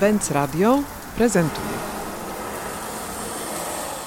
Benz 0.00 0.30
Radio 0.30 0.82
prezentuje. 1.16 1.68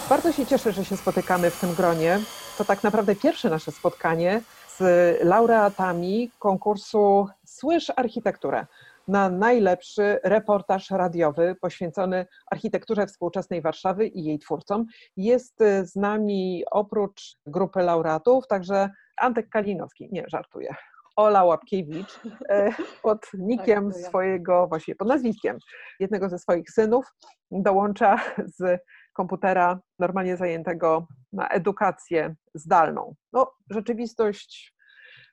Bardzo 0.09 0.31
się 0.31 0.45
cieszę, 0.45 0.71
że 0.71 0.85
się 0.85 0.97
spotykamy 0.97 1.49
w 1.49 1.59
tym 1.59 1.73
gronie. 1.73 2.19
To 2.57 2.65
tak 2.65 2.83
naprawdę 2.83 3.15
pierwsze 3.15 3.49
nasze 3.49 3.71
spotkanie 3.71 4.41
z 4.77 4.83
laureatami 5.23 6.31
konkursu 6.39 7.27
Słysz 7.45 7.91
Architekturę 7.95 8.65
na 9.07 9.29
najlepszy 9.29 10.19
reportaż 10.23 10.91
radiowy 10.91 11.55
poświęcony 11.61 12.25
architekturze 12.51 13.07
współczesnej 13.07 13.61
Warszawy 13.61 14.07
i 14.07 14.23
jej 14.23 14.39
twórcom. 14.39 14.85
Jest 15.17 15.63
z 15.83 15.95
nami 15.95 16.63
oprócz 16.71 17.37
grupy 17.45 17.79
laureatów 17.79 18.47
także 18.47 18.89
Antek 19.17 19.49
Kalinowski. 19.49 20.09
Nie, 20.11 20.23
żartuję. 20.27 20.75
Ola 21.19 21.43
Łapkiewicz 21.43 22.19
e, 22.49 22.71
pod 23.03 23.27
nikiem 23.33 23.91
Tak, 23.91 24.01
ja. 24.01 24.07
swojego, 24.07 24.67
właściwie 24.67 24.95
pod 24.95 25.07
nazwiskiem 25.07 25.57
jednego 25.99 26.29
ze 26.29 26.39
swoich 26.39 26.71
synów 26.71 27.05
dołącza 27.51 28.17
z 28.57 28.81
komputera 29.13 29.79
normalnie 29.99 30.37
zajętego 30.37 31.07
na 31.33 31.47
edukację 31.47 32.35
zdalną. 32.53 33.15
No, 33.33 33.51
rzeczywistość 33.69 34.73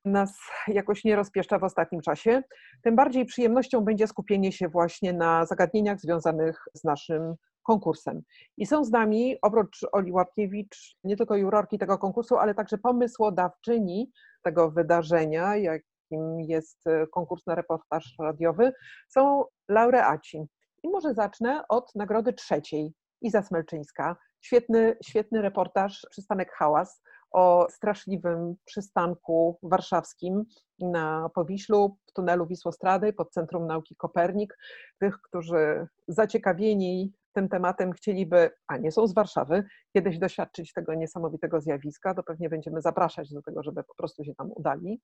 nas 0.04 0.38
jakoś 0.68 1.04
nie 1.04 1.16
rozpieszcza 1.16 1.58
w 1.58 1.64
ostatnim 1.64 2.00
czasie. 2.00 2.42
Tym 2.82 2.96
bardziej 2.96 3.24
przyjemnością 3.24 3.80
będzie 3.80 4.06
skupienie 4.06 4.52
się 4.52 4.68
właśnie 4.68 5.12
na 5.12 5.46
zagadnieniach 5.46 6.00
związanych 6.00 6.64
z 6.74 6.84
naszym 6.84 7.34
konkursem. 7.62 8.22
I 8.56 8.66
są 8.66 8.84
z 8.84 8.90
nami, 8.90 9.36
oprócz 9.42 9.80
Oli 9.92 10.12
Łapkiewicz, 10.12 10.96
nie 11.04 11.16
tylko 11.16 11.36
jurorki 11.36 11.78
tego 11.78 11.98
konkursu, 11.98 12.36
ale 12.36 12.54
także 12.54 12.78
pomysłodawczyni 12.78 14.10
tego 14.46 14.70
wydarzenia, 14.70 15.56
jakim 15.56 16.40
jest 16.40 16.86
e, 16.86 17.06
konkurs 17.06 17.46
na 17.46 17.54
reportaż 17.54 18.14
radiowy, 18.20 18.72
są 19.08 19.44
laureaci. 19.68 20.46
I 20.82 20.88
może 20.88 21.14
zacznę 21.14 21.62
od 21.68 21.94
nagrody 21.94 22.32
trzeciej. 22.32 22.92
Iza 23.22 23.42
Smelczyńska. 23.42 24.16
Świetny, 24.40 24.96
świetny 25.04 25.42
reportaż, 25.42 26.06
przystanek 26.10 26.52
Hałas 26.52 27.02
o 27.30 27.66
straszliwym 27.70 28.54
przystanku 28.64 29.58
warszawskim 29.62 30.44
na 30.78 31.30
Powiślu, 31.34 31.96
w 32.06 32.12
tunelu 32.12 32.46
Wisłostrady 32.46 33.12
pod 33.12 33.30
Centrum 33.30 33.66
Nauki 33.66 33.96
Kopernik. 33.96 34.58
Tych, 34.98 35.20
którzy 35.20 35.86
zaciekawieni 36.08 37.12
tym 37.32 37.48
tematem 37.48 37.92
chcieliby, 37.92 38.50
a 38.66 38.76
nie 38.76 38.92
są 38.92 39.06
z 39.06 39.14
Warszawy, 39.14 39.64
kiedyś 39.96 40.18
doświadczyć 40.18 40.72
tego 40.72 40.94
niesamowitego 40.94 41.60
zjawiska, 41.60 42.14
to 42.14 42.22
pewnie 42.22 42.48
będziemy 42.48 42.80
zapraszać 42.82 43.32
do 43.32 43.42
tego, 43.42 43.62
żeby 43.62 43.84
po 43.84 43.94
prostu 43.94 44.24
się 44.24 44.34
tam 44.34 44.52
udali. 44.52 45.00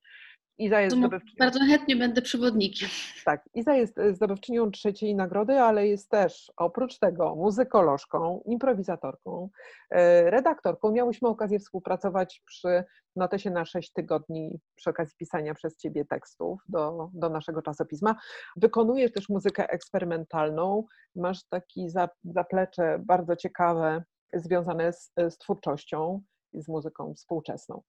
Iza 0.58 0.80
jest 0.80 0.96
zdobywczynią. 0.96 1.34
bardzo 1.38 1.60
chętnie 1.60 1.96
będę 1.96 2.22
przewodnikiem. 2.22 2.88
Tak, 3.24 3.48
Iza 3.54 3.74
jest 3.74 3.98
e, 3.98 4.14
zdobywczynią 4.14 4.70
trzeciej 4.70 5.14
nagrody, 5.14 5.60
ale 5.60 5.88
jest 5.88 6.10
też 6.10 6.52
oprócz 6.56 6.98
tego 6.98 7.34
muzykolożką, 7.36 8.42
improwizatorką, 8.46 9.48
e, 9.90 10.30
redaktorką. 10.30 10.92
Miałyśmy 10.92 11.28
okazję 11.28 11.58
współpracować 11.58 12.42
przy 12.46 12.84
notesie 13.16 13.50
na 13.50 13.64
6 13.64 13.92
tygodni 13.92 14.60
przy 14.74 14.90
okazji 14.90 15.14
pisania 15.18 15.54
przez 15.54 15.76
Ciebie 15.76 16.04
tekstów 16.04 16.60
do, 16.68 17.10
do 17.14 17.28
naszego 17.28 17.62
czasopisma. 17.62 18.14
Wykonujesz 18.56 19.12
też 19.12 19.28
muzykę 19.28 19.68
eksperymentalną, 19.70 20.84
masz 21.16 21.44
taki 21.48 21.90
za- 21.90 22.08
zaplecze 22.24 22.98
bardzo 23.06 23.36
ciekawe 23.36 24.02
związane 24.34 24.92
z, 24.92 25.12
z 25.30 25.38
twórczością 25.38 26.22
i 26.52 26.62
z 26.62 26.68
muzyką 26.68 27.14
współczesną. 27.14 27.82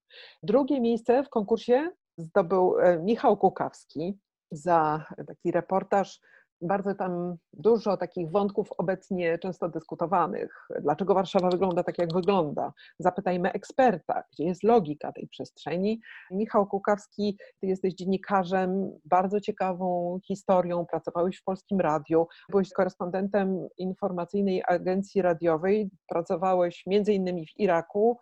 Drugie 0.43 0.81
miejsce 0.81 1.23
w 1.23 1.29
konkursie 1.29 1.89
zdobył 2.17 2.79
e, 2.79 2.99
Michał 2.99 3.37
Kukawski, 3.37 4.19
za 4.51 5.05
taki 5.27 5.51
reportaż. 5.51 6.19
Bardzo 6.63 6.95
tam 6.95 7.35
dużo 7.53 7.97
takich 7.97 8.31
wątków 8.31 8.67
obecnie 8.77 9.37
często 9.37 9.69
dyskutowanych. 9.69 10.67
Dlaczego 10.81 11.13
Warszawa 11.13 11.49
wygląda 11.49 11.83
tak, 11.83 11.97
jak 11.97 12.13
wygląda? 12.13 12.73
Zapytajmy 12.99 13.51
eksperta, 13.51 14.23
gdzie 14.33 14.43
jest 14.45 14.63
logika 14.63 15.11
tej 15.11 15.27
przestrzeni. 15.27 16.01
Michał 16.31 16.67
Kukawski, 16.67 17.37
ty 17.59 17.67
jesteś 17.67 17.93
dziennikarzem, 17.93 18.91
bardzo 19.05 19.41
ciekawą 19.41 20.19
historią, 20.27 20.85
pracowałeś 20.85 21.37
w 21.37 21.43
Polskim 21.43 21.79
Radiu, 21.79 22.27
byłeś 22.49 22.69
korespondentem 22.69 23.67
informacyjnej 23.77 24.63
agencji 24.67 25.21
radiowej, 25.21 25.89
pracowałeś 26.07 26.83
między 26.87 27.13
innymi 27.13 27.45
w 27.47 27.59
Iraku, 27.59 28.19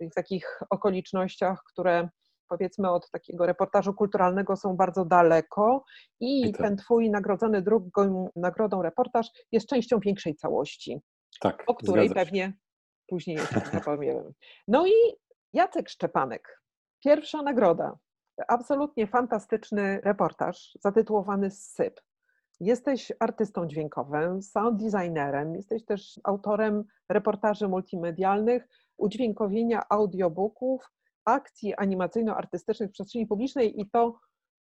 w 0.00 0.14
takich 0.14 0.60
okolicznościach, 0.70 1.62
które 1.72 2.08
powiedzmy 2.54 2.90
od 2.90 3.10
takiego 3.10 3.46
reportażu 3.46 3.94
kulturalnego 3.94 4.56
są 4.56 4.76
bardzo 4.76 5.04
daleko 5.04 5.84
i 6.20 6.40
I 6.48 6.52
to- 6.52 6.62
ten 6.62 6.76
twój 6.76 7.10
nagrodzony 7.10 7.62
drugą 7.62 8.28
nagrodą 8.36 8.82
reportaż 8.82 9.30
jest 9.52 9.68
częścią 9.68 9.98
większej 10.00 10.34
całości, 10.36 11.00
Tak, 11.40 11.64
o 11.66 11.74
której 11.74 12.08
zgadza 12.08 12.20
się. 12.20 12.26
pewnie 12.26 12.52
później 13.08 13.38
zapowiemy. 13.84 14.32
No 14.68 14.86
i 14.86 14.92
Jacek 15.52 15.88
Szczepanek, 15.88 16.62
pierwsza 17.04 17.42
nagroda. 17.42 17.98
Absolutnie 18.48 19.06
fantastyczny 19.06 20.00
reportaż 20.04 20.78
zatytułowany 20.80 21.50
Syp. 21.50 22.00
Jesteś 22.60 23.12
artystą 23.20 23.66
dźwiękowym, 23.66 24.42
sound 24.42 24.82
designerem, 24.82 25.54
jesteś 25.54 25.84
też 25.84 26.20
autorem 26.24 26.84
reportaży 27.08 27.68
multimedialnych, 27.68 28.68
udźwiękowienia 28.98 29.82
audiobooków, 29.88 30.90
akcji 31.24 31.74
animacyjno-artystycznych 31.74 32.88
w 32.88 32.92
przestrzeni 32.92 33.26
publicznej 33.26 33.80
i 33.80 33.90
to 33.90 34.18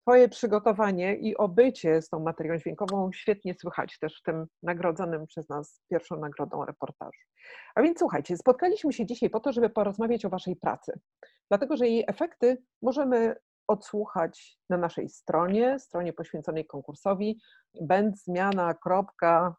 Twoje 0.05 0.29
przygotowanie 0.29 1.15
i 1.15 1.37
obycie 1.37 2.01
z 2.01 2.09
tą 2.09 2.19
materią 2.19 2.57
dźwiękową 2.57 3.11
świetnie 3.13 3.53
słychać 3.53 3.99
też 3.99 4.19
w 4.19 4.23
tym 4.23 4.45
nagrodzonym 4.63 5.27
przez 5.27 5.49
nas 5.49 5.81
pierwszą 5.89 6.19
nagrodą 6.19 6.65
reportażu. 6.65 7.19
A 7.75 7.81
więc 7.81 7.99
słuchajcie, 7.99 8.37
spotkaliśmy 8.37 8.93
się 8.93 9.05
dzisiaj 9.05 9.29
po 9.29 9.39
to, 9.39 9.51
żeby 9.51 9.69
porozmawiać 9.69 10.25
o 10.25 10.29
Waszej 10.29 10.55
pracy, 10.55 10.99
dlatego 11.49 11.77
że 11.77 11.87
jej 11.87 12.03
efekty 12.07 12.63
możemy 12.81 13.35
odsłuchać 13.67 14.59
na 14.69 14.77
naszej 14.77 15.09
stronie, 15.09 15.79
stronie 15.79 16.13
poświęconej 16.13 16.65
konkursowi 16.65 17.41
będzmiana.pl 17.81 19.51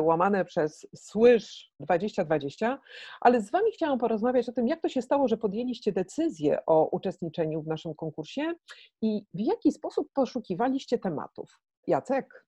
łamane 0.00 0.44
przez 0.44 0.86
słysz 0.96 1.72
2020, 1.80 2.78
ale 3.20 3.40
z 3.40 3.50
Wami 3.50 3.72
chciałam 3.72 3.98
porozmawiać 3.98 4.48
o 4.48 4.52
tym, 4.52 4.68
jak 4.68 4.80
to 4.80 4.88
się 4.88 5.02
stało, 5.02 5.28
że 5.28 5.36
podjęliście 5.36 5.92
decyzję 5.92 6.66
o 6.66 6.88
uczestniczeniu 6.88 7.62
w 7.62 7.66
naszym 7.66 7.94
konkursie 7.94 8.54
i 9.02 9.22
w 9.34 9.40
jaki 9.40 9.72
sposób 9.72 10.08
poszukiwaliście 10.14 10.98
tematów. 10.98 11.60
Jacek, 11.86 12.46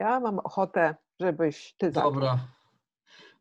ja 0.00 0.20
mam 0.20 0.38
ochotę, 0.38 0.94
żebyś 1.20 1.74
Ty 1.78 1.92
zaczął. 1.92 2.12
Dobra. 2.12 2.38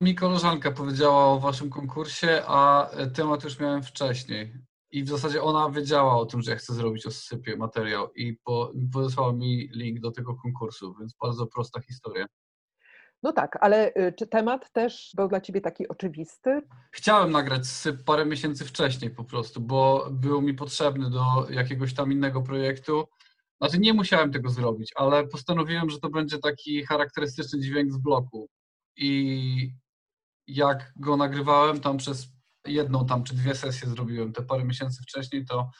Mi 0.01 0.15
koleżanka 0.15 0.71
powiedziała 0.71 1.25
o 1.25 1.39
waszym 1.39 1.69
konkursie, 1.69 2.41
a 2.47 2.89
temat 3.13 3.43
już 3.43 3.59
miałem 3.59 3.83
wcześniej. 3.83 4.53
I 4.91 5.03
w 5.03 5.09
zasadzie 5.09 5.43
ona 5.43 5.69
wiedziała 5.69 6.17
o 6.17 6.25
tym, 6.25 6.41
że 6.41 6.51
ja 6.51 6.57
chcę 6.57 6.73
zrobić 6.73 7.05
o 7.05 7.11
sypie 7.11 7.57
materiał 7.57 8.13
i 8.13 8.33
po, 8.33 8.71
podesłała 8.93 9.33
mi 9.33 9.69
link 9.73 9.99
do 9.99 10.11
tego 10.11 10.35
konkursu, 10.35 10.95
więc 10.99 11.13
bardzo 11.21 11.47
prosta 11.47 11.81
historia. 11.81 12.25
No 13.23 13.33
tak, 13.33 13.57
ale 13.61 13.89
y, 13.95 14.13
czy 14.17 14.27
temat 14.27 14.71
też 14.71 15.11
był 15.15 15.27
dla 15.27 15.41
Ciebie 15.41 15.61
taki 15.61 15.87
oczywisty? 15.87 16.61
Chciałem 16.91 17.31
nagrać 17.31 17.63
parę 18.05 18.25
miesięcy 18.25 18.65
wcześniej 18.65 19.11
po 19.11 19.23
prostu, 19.23 19.61
bo 19.61 20.07
był 20.11 20.41
mi 20.41 20.53
potrzebny 20.53 21.09
do 21.09 21.47
jakiegoś 21.49 21.93
tam 21.93 22.11
innego 22.11 22.41
projektu. 22.41 23.07
Znaczy 23.61 23.79
nie 23.79 23.93
musiałem 23.93 24.31
tego 24.31 24.49
zrobić, 24.49 24.91
ale 24.95 25.27
postanowiłem, 25.27 25.89
że 25.89 25.99
to 25.99 26.09
będzie 26.09 26.37
taki 26.37 26.85
charakterystyczny 26.85 27.59
dźwięk 27.59 27.91
z 27.93 27.97
bloku. 27.97 28.49
I 28.95 29.71
jak 30.47 30.93
go 30.95 31.17
nagrywałem 31.17 31.79
tam 31.79 31.97
przez 31.97 32.27
jedną 32.65 33.05
tam 33.05 33.23
czy 33.23 33.35
dwie 33.35 33.55
sesje 33.55 33.89
zrobiłem 33.89 34.33
te 34.33 34.43
parę 34.43 34.63
miesięcy 34.63 35.03
wcześniej, 35.03 35.45
to 35.45 35.71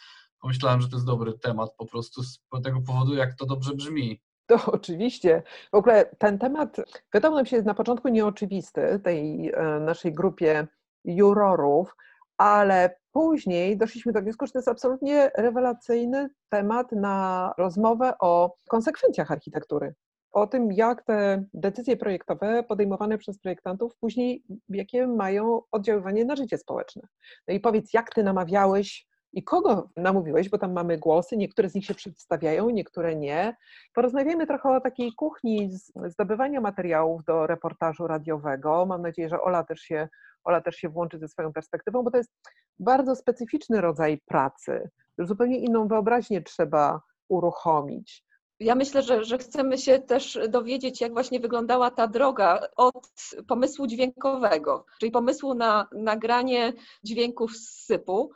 pomyślałem, 0.41 0.81
że 0.81 0.89
to 0.89 0.95
jest 0.95 1.05
dobry 1.05 1.33
temat 1.33 1.69
po 1.77 1.85
prostu 1.85 2.23
z 2.23 2.39
tego 2.63 2.81
powodu, 2.81 3.15
jak 3.15 3.35
to 3.35 3.45
dobrze 3.45 3.73
brzmi. 3.73 4.21
To 4.47 4.55
oczywiście. 4.71 5.43
W 5.71 5.75
ogóle 5.75 6.05
ten 6.17 6.39
temat 6.39 6.77
wydał 7.13 7.35
nam 7.35 7.45
się 7.45 7.61
na 7.61 7.73
początku 7.73 8.07
nieoczywisty, 8.07 8.99
tej 9.03 9.51
e, 9.53 9.79
naszej 9.79 10.13
grupie 10.13 10.67
jurorów, 11.05 11.95
ale 12.37 12.95
później 13.11 13.77
doszliśmy 13.77 14.11
do 14.11 14.21
wniosku, 14.21 14.45
że 14.45 14.51
to 14.51 14.59
jest 14.59 14.67
absolutnie 14.67 15.31
rewelacyjny 15.37 16.29
temat 16.49 16.91
na 16.91 17.53
rozmowę 17.57 18.13
o 18.19 18.55
konsekwencjach 18.69 19.31
architektury. 19.31 19.93
O 20.31 20.47
tym, 20.47 20.71
jak 20.71 21.03
te 21.03 21.43
decyzje 21.53 21.97
projektowe 21.97 22.63
podejmowane 22.63 23.17
przez 23.17 23.39
projektantów 23.39 23.95
później, 23.95 24.43
jakie 24.69 25.07
mają 25.07 25.61
oddziaływanie 25.71 26.25
na 26.25 26.35
życie 26.35 26.57
społeczne. 26.57 27.01
No 27.47 27.53
i 27.53 27.59
powiedz, 27.59 27.93
jak 27.93 28.09
ty 28.13 28.23
namawiałeś 28.23 29.06
i 29.33 29.43
kogo 29.43 29.89
namówiłeś, 29.95 30.49
bo 30.49 30.57
tam 30.57 30.73
mamy 30.73 30.97
głosy, 30.97 31.37
niektóre 31.37 31.69
z 31.69 31.75
nich 31.75 31.85
się 31.85 31.93
przedstawiają, 31.93 32.69
niektóre 32.69 33.15
nie. 33.15 33.55
Porozmawiajmy 33.93 34.47
trochę 34.47 34.69
o 34.69 34.81
takiej 34.81 35.13
kuchni 35.13 35.69
zdobywania 36.05 36.61
materiałów 36.61 37.23
do 37.23 37.47
reportażu 37.47 38.07
radiowego. 38.07 38.85
Mam 38.85 39.01
nadzieję, 39.01 39.29
że 39.29 39.41
Ola 39.41 39.63
też 39.63 39.79
się, 39.79 40.07
Ola 40.43 40.61
też 40.61 40.75
się 40.75 40.89
włączy 40.89 41.19
ze 41.19 41.27
swoją 41.27 41.53
perspektywą, 41.53 42.03
bo 42.03 42.11
to 42.11 42.17
jest 42.17 42.31
bardzo 42.79 43.15
specyficzny 43.15 43.81
rodzaj 43.81 44.21
pracy. 44.25 44.89
Zupełnie 45.19 45.59
inną 45.59 45.87
wyobraźnię 45.87 46.41
trzeba 46.41 47.01
uruchomić. 47.27 48.27
Ja 48.59 48.75
myślę, 48.75 49.01
że, 49.01 49.23
że 49.23 49.37
chcemy 49.37 49.77
się 49.77 49.99
też 49.99 50.39
dowiedzieć, 50.49 51.01
jak 51.01 51.13
właśnie 51.13 51.39
wyglądała 51.39 51.91
ta 51.91 52.07
droga 52.07 52.67
od 52.75 53.09
pomysłu 53.47 53.87
dźwiękowego, 53.87 54.85
czyli 54.99 55.11
pomysłu 55.11 55.53
na 55.53 55.87
nagranie 55.91 56.73
dźwięków 57.03 57.51
z 57.57 57.85
sypu 57.85 58.31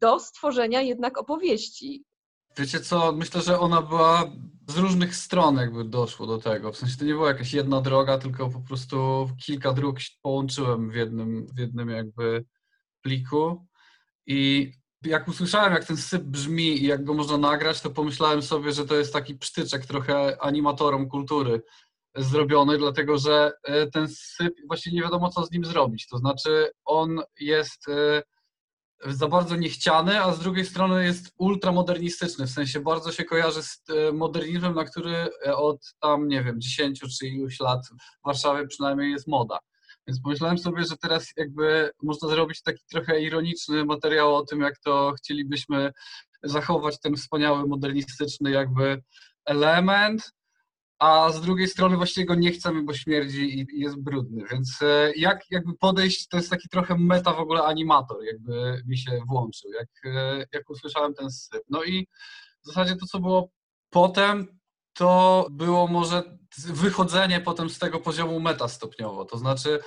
do 0.00 0.20
stworzenia 0.20 0.82
jednak 0.82 1.18
opowieści. 1.18 2.04
Wiecie 2.58 2.80
co, 2.80 3.12
myślę, 3.12 3.40
że 3.40 3.60
ona 3.60 3.82
była 3.82 4.32
z 4.68 4.76
różnych 4.76 5.16
stron 5.16 5.56
jakby 5.56 5.84
doszło 5.84 6.26
do 6.26 6.38
tego. 6.38 6.72
W 6.72 6.76
sensie 6.76 6.96
to 6.96 7.04
nie 7.04 7.14
była 7.14 7.28
jakaś 7.28 7.52
jedna 7.52 7.80
droga, 7.80 8.18
tylko 8.18 8.50
po 8.50 8.60
prostu 8.60 9.28
kilka 9.46 9.72
dróg 9.72 9.96
połączyłem 10.22 10.90
w 10.90 10.94
jednym, 10.94 11.46
w 11.46 11.58
jednym 11.58 11.90
jakby 11.90 12.44
pliku 13.02 13.66
i 14.26 14.72
jak 15.02 15.28
usłyszałem, 15.28 15.72
jak 15.72 15.84
ten 15.84 15.96
syp 15.96 16.22
brzmi 16.22 16.82
i 16.82 16.86
jak 16.86 17.04
go 17.04 17.14
można 17.14 17.38
nagrać, 17.38 17.80
to 17.80 17.90
pomyślałem 17.90 18.42
sobie, 18.42 18.72
że 18.72 18.86
to 18.86 18.94
jest 18.94 19.12
taki 19.12 19.34
psztyczek 19.34 19.86
trochę 19.86 20.42
animatorom 20.42 21.08
kultury 21.08 21.62
zrobiony, 22.16 22.78
dlatego 22.78 23.18
że 23.18 23.52
e, 23.62 23.86
ten 23.86 24.08
syp 24.08 24.54
właśnie 24.66 24.92
nie 24.92 25.02
wiadomo, 25.02 25.30
co 25.30 25.46
z 25.46 25.50
nim 25.50 25.64
zrobić. 25.64 26.08
To 26.08 26.18
znaczy, 26.18 26.70
on 26.84 27.20
jest 27.40 27.88
e, 27.88 28.22
za 29.04 29.28
bardzo 29.28 29.56
niechciany, 29.56 30.22
a 30.22 30.32
z 30.32 30.38
drugiej 30.38 30.64
strony 30.64 31.04
jest 31.04 31.34
ultramodernistyczny, 31.38 32.46
w 32.46 32.50
sensie 32.50 32.80
bardzo 32.80 33.12
się 33.12 33.24
kojarzy 33.24 33.62
z 33.62 33.82
e, 33.88 34.12
modernizmem, 34.12 34.74
na 34.74 34.84
który 34.84 35.28
od 35.54 35.94
tam, 36.00 36.28
nie 36.28 36.44
wiem, 36.44 36.60
10 36.60 37.00
czy 37.18 37.26
iluś 37.26 37.60
lat 37.60 37.86
w 37.86 38.26
Warszawie 38.26 38.66
przynajmniej 38.66 39.12
jest 39.12 39.28
moda. 39.28 39.58
Więc 40.06 40.20
pomyślałem 40.20 40.58
sobie, 40.58 40.84
że 40.84 40.96
teraz 40.96 41.26
jakby 41.36 41.90
można 42.02 42.28
zrobić 42.28 42.62
taki 42.62 42.84
trochę 42.90 43.20
ironiczny 43.20 43.84
materiał 43.84 44.36
o 44.36 44.44
tym, 44.44 44.60
jak 44.60 44.78
to 44.78 45.12
chcielibyśmy 45.18 45.92
zachować 46.42 47.00
ten 47.00 47.16
wspaniały, 47.16 47.66
modernistyczny 47.66 48.50
jakby 48.50 49.02
element, 49.44 50.32
a 50.98 51.30
z 51.32 51.40
drugiej 51.40 51.68
strony 51.68 51.96
właściwie 51.96 52.26
go 52.26 52.34
nie 52.34 52.52
chcemy, 52.52 52.82
bo 52.82 52.94
śmierdzi 52.94 53.60
i 53.60 53.80
jest 53.80 54.02
brudny. 54.02 54.44
Więc 54.50 54.82
e, 54.82 55.12
jak 55.16 55.50
jakby 55.50 55.74
podejść, 55.74 56.28
to 56.28 56.36
jest 56.36 56.50
taki 56.50 56.68
trochę 56.68 56.96
meta 56.98 57.32
w 57.32 57.40
ogóle 57.40 57.62
animator, 57.62 58.24
jakby 58.24 58.82
mi 58.86 58.98
się 58.98 59.20
włączył, 59.26 59.70
jak, 59.72 60.14
e, 60.14 60.46
jak 60.52 60.70
usłyszałem 60.70 61.14
ten 61.14 61.30
syp. 61.30 61.62
No 61.70 61.84
i 61.84 62.06
w 62.62 62.66
zasadzie 62.66 62.96
to, 62.96 63.06
co 63.06 63.18
było 63.20 63.50
potem, 63.90 64.58
to 64.92 65.46
było 65.50 65.86
może 65.86 66.38
wychodzenie 66.56 67.40
potem 67.40 67.70
z 67.70 67.78
tego 67.78 68.00
poziomu 68.00 68.40
meta 68.40 68.68
stopniowo, 68.68 69.24
to 69.24 69.38
znaczy 69.38 69.78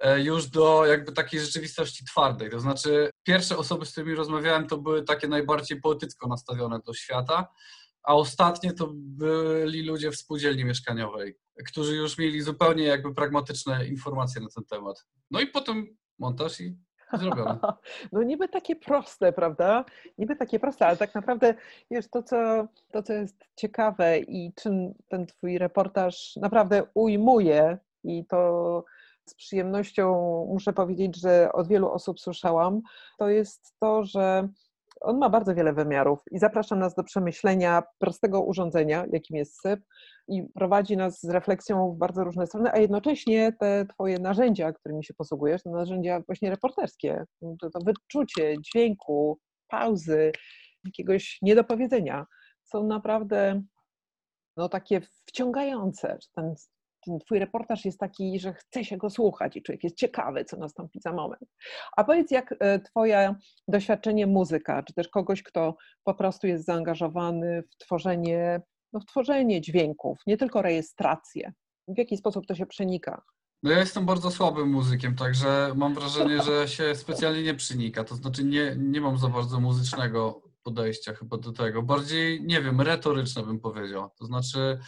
e, 0.00 0.20
już 0.20 0.46
do 0.46 0.86
jakby 0.86 1.12
takiej 1.12 1.40
rzeczywistości 1.40 2.04
twardej. 2.04 2.50
To 2.50 2.60
znaczy 2.60 3.10
pierwsze 3.22 3.56
osoby, 3.56 3.86
z 3.86 3.92
którymi 3.92 4.14
rozmawiałem, 4.14 4.66
to 4.66 4.78
były 4.78 5.02
takie 5.02 5.28
najbardziej 5.28 5.80
poetycko 5.80 6.28
nastawione 6.28 6.78
do 6.86 6.94
świata, 6.94 7.48
a 8.04 8.14
ostatnie 8.14 8.72
to 8.72 8.90
byli 8.94 9.82
ludzie 9.82 10.10
w 10.10 10.16
spółdzielni 10.16 10.64
mieszkaniowej, 10.64 11.38
którzy 11.68 11.96
już 11.96 12.18
mieli 12.18 12.42
zupełnie 12.42 12.84
jakby 12.84 13.14
pragmatyczne 13.14 13.86
informacje 13.86 14.42
na 14.42 14.48
ten 14.54 14.64
temat. 14.64 15.06
No 15.30 15.40
i 15.40 15.46
potem 15.46 15.96
montaż 16.18 16.60
i 16.60 16.76
zrobione. 17.18 17.58
No 18.12 18.22
niby 18.22 18.48
takie 18.48 18.76
proste, 18.76 19.32
prawda? 19.32 19.84
Niby 20.18 20.36
takie 20.36 20.60
proste, 20.60 20.86
ale 20.86 20.96
tak 20.96 21.14
naprawdę 21.14 21.54
wiesz, 21.90 22.08
to 22.08 22.22
co, 22.22 22.68
to, 22.92 23.02
co 23.02 23.12
jest 23.12 23.36
ciekawe 23.56 24.18
i 24.18 24.52
czym 24.54 24.94
ten 25.08 25.26
twój 25.26 25.58
reportaż 25.58 26.36
naprawdę 26.36 26.82
ujmuje 26.94 27.78
i 28.04 28.24
to 28.26 28.84
z 29.26 29.34
przyjemnością 29.34 30.14
muszę 30.52 30.72
powiedzieć, 30.72 31.20
że 31.20 31.52
od 31.52 31.68
wielu 31.68 31.90
osób 31.90 32.20
słyszałam, 32.20 32.80
to 33.18 33.28
jest 33.28 33.74
to, 33.80 34.04
że 34.04 34.48
on 35.04 35.18
ma 35.18 35.30
bardzo 35.30 35.54
wiele 35.54 35.72
wymiarów 35.72 36.18
i 36.30 36.38
zaprasza 36.38 36.76
nas 36.76 36.94
do 36.94 37.04
przemyślenia 37.04 37.82
prostego 37.98 38.42
urządzenia, 38.42 39.06
jakim 39.12 39.36
jest 39.36 39.60
SYP, 39.60 39.82
i 40.28 40.42
prowadzi 40.54 40.96
nas 40.96 41.20
z 41.20 41.30
refleksją 41.30 41.92
w 41.92 41.98
bardzo 41.98 42.24
różne 42.24 42.46
strony, 42.46 42.72
a 42.72 42.78
jednocześnie 42.78 43.52
te 43.60 43.86
Twoje 43.86 44.18
narzędzia, 44.18 44.72
którymi 44.72 45.04
się 45.04 45.14
posługujesz, 45.14 45.62
to 45.62 45.70
narzędzia 45.70 46.20
właśnie 46.26 46.50
reporterskie, 46.50 47.24
to, 47.60 47.70
to 47.70 47.78
wyczucie 47.84 48.54
dźwięku, 48.62 49.38
pauzy, 49.68 50.32
jakiegoś 50.84 51.38
niedopowiedzenia, 51.42 52.26
są 52.62 52.86
naprawdę 52.86 53.62
no, 54.56 54.68
takie 54.68 55.00
wciągające. 55.26 56.18
Ten 56.34 56.54
twój 57.24 57.38
reportaż 57.38 57.84
jest 57.84 57.98
taki, 57.98 58.40
że 58.40 58.54
chce 58.54 58.84
się 58.84 58.96
go 58.96 59.10
słuchać 59.10 59.56
i 59.56 59.62
człowiek 59.62 59.84
jest 59.84 59.96
ciekawy, 59.96 60.44
co 60.44 60.56
nastąpi 60.56 61.00
za 61.00 61.12
moment. 61.12 61.50
A 61.96 62.04
powiedz, 62.04 62.30
jak 62.30 62.54
e, 62.60 62.78
twoje 62.78 63.34
doświadczenie 63.68 64.26
muzyka, 64.26 64.82
czy 64.82 64.94
też 64.94 65.08
kogoś, 65.08 65.42
kto 65.42 65.76
po 66.04 66.14
prostu 66.14 66.46
jest 66.46 66.64
zaangażowany 66.64 67.62
w 67.72 67.76
tworzenie, 67.76 68.62
no, 68.92 69.00
w 69.00 69.06
tworzenie 69.06 69.60
dźwięków, 69.60 70.18
nie 70.26 70.36
tylko 70.36 70.62
rejestrację, 70.62 71.52
w 71.88 71.98
jaki 71.98 72.16
sposób 72.16 72.46
to 72.46 72.54
się 72.54 72.66
przenika? 72.66 73.22
No 73.62 73.70
ja 73.70 73.78
jestem 73.78 74.06
bardzo 74.06 74.30
słabym 74.30 74.68
muzykiem, 74.68 75.16
także 75.16 75.72
mam 75.76 75.94
wrażenie, 75.94 76.42
że 76.46 76.68
się 76.68 76.94
specjalnie 76.94 77.42
nie 77.42 77.54
przenika. 77.54 78.04
To 78.04 78.14
znaczy 78.14 78.44
nie, 78.44 78.76
nie 78.78 79.00
mam 79.00 79.18
za 79.18 79.28
bardzo 79.28 79.60
muzycznego 79.60 80.42
podejścia 80.62 81.14
chyba 81.14 81.36
do 81.36 81.52
tego. 81.52 81.82
Bardziej, 81.82 82.42
nie 82.42 82.62
wiem, 82.62 82.80
retoryczne 82.80 83.42
bym 83.42 83.60
powiedział. 83.60 84.10
To 84.18 84.26
znaczy 84.26 84.78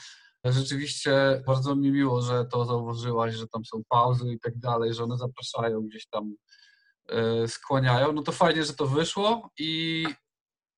Rzeczywiście 0.52 1.42
bardzo 1.46 1.76
mi 1.76 1.92
miło, 1.92 2.22
że 2.22 2.44
to 2.44 2.64
zauważyłaś, 2.64 3.34
że 3.34 3.48
tam 3.48 3.64
są 3.64 3.82
pauzy 3.88 4.32
i 4.32 4.40
tak 4.40 4.58
dalej, 4.58 4.94
że 4.94 5.04
one 5.04 5.16
zapraszają 5.16 5.80
gdzieś 5.80 6.06
tam, 6.06 6.34
e, 7.08 7.48
skłaniają. 7.48 8.12
No 8.12 8.22
to 8.22 8.32
fajnie, 8.32 8.64
że 8.64 8.74
to 8.74 8.86
wyszło 8.86 9.50
i 9.58 10.04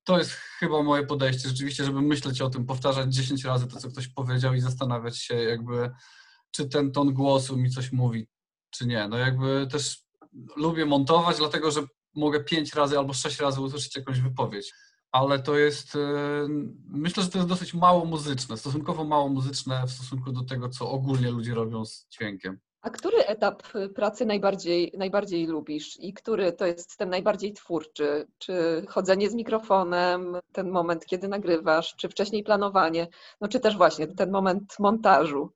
to 0.05 0.19
jest 0.19 0.31
chyba 0.31 0.83
moje 0.83 1.07
podejście 1.07 1.49
rzeczywiście, 1.49 1.85
żeby 1.85 2.03
myśleć 2.03 2.41
o 2.41 2.51
tym, 2.51 2.67
powtarzać 2.67 3.15
10 3.15 3.45
razy 3.45 3.67
to, 3.67 3.77
co 3.81 3.89
ktoś 3.89 4.09
powiedział 4.09 4.55
i 4.55 4.61
zastanawiać 4.61 5.19
się 5.19 5.35
jakby, 5.35 5.91
czy 6.51 6.69
ten 6.69 6.93
ton 6.93 7.15
głosu 7.15 7.57
mi 7.57 7.71
coś 7.71 7.93
mówi, 7.93 8.29
czy 8.71 8.87
nie. 8.87 9.09
No 9.09 9.17
jakby 9.17 9.67
też 9.71 10.03
lubię 10.57 10.87
montować, 10.87 11.37
dlatego 11.37 11.71
że 11.71 11.83
mogę 12.15 12.45
5 12.45 12.75
razy 12.75 12.99
albo 12.99 13.13
6 13.13 13.41
razy 13.41 13.61
usłyszeć 13.61 13.97
jakąś 13.97 14.21
wypowiedź 14.21 14.73
ale 15.13 15.39
to 15.39 15.57
jest, 15.57 15.97
e, 15.97 15.99
myślę, 16.89 17.23
że 17.23 17.29
to 17.29 17.39
jest 17.39 17.49
dosyć 17.49 17.75
mało 17.75 18.05
muzyczne, 18.05 18.57
stosunkowo 18.57 19.05
mało 19.05 19.29
muzyczne 19.29 19.83
w 19.87 19.91
stosunku 19.91 20.33
do 20.33 20.45
tego, 20.45 20.69
co 20.69 20.91
ogólnie 20.91 21.31
ludzie 21.31 21.55
robią 21.55 21.85
z 21.85 22.07
dźwiękiem. 22.09 22.59
A 22.83 22.91
który 22.91 23.19
etap 23.19 23.63
pracy 23.95 24.27
najbardziej, 24.27 24.93
najbardziej 24.99 25.47
lubisz 25.47 25.97
i 26.01 26.13
który 26.13 26.53
to 26.53 26.67
jest 26.67 26.97
ten 26.97 27.11
najbardziej 27.11 27.53
twórczy? 27.53 28.27
Czy 28.39 28.85
chodzenie 28.89 29.31
z 29.31 29.35
mikrofonem, 29.35 30.37
ten 30.53 30.71
moment, 30.71 31.07
kiedy 31.07 31.29
nagrywasz, 31.29 31.95
czy 31.97 32.09
wcześniej 32.09 32.45
planowanie, 32.45 33.09
no 33.41 33.49
czy 33.49 33.61
też 33.61 33.77
właśnie 33.77 34.07
ten 34.07 34.31
moment 34.31 34.77
montażu? 34.79 35.53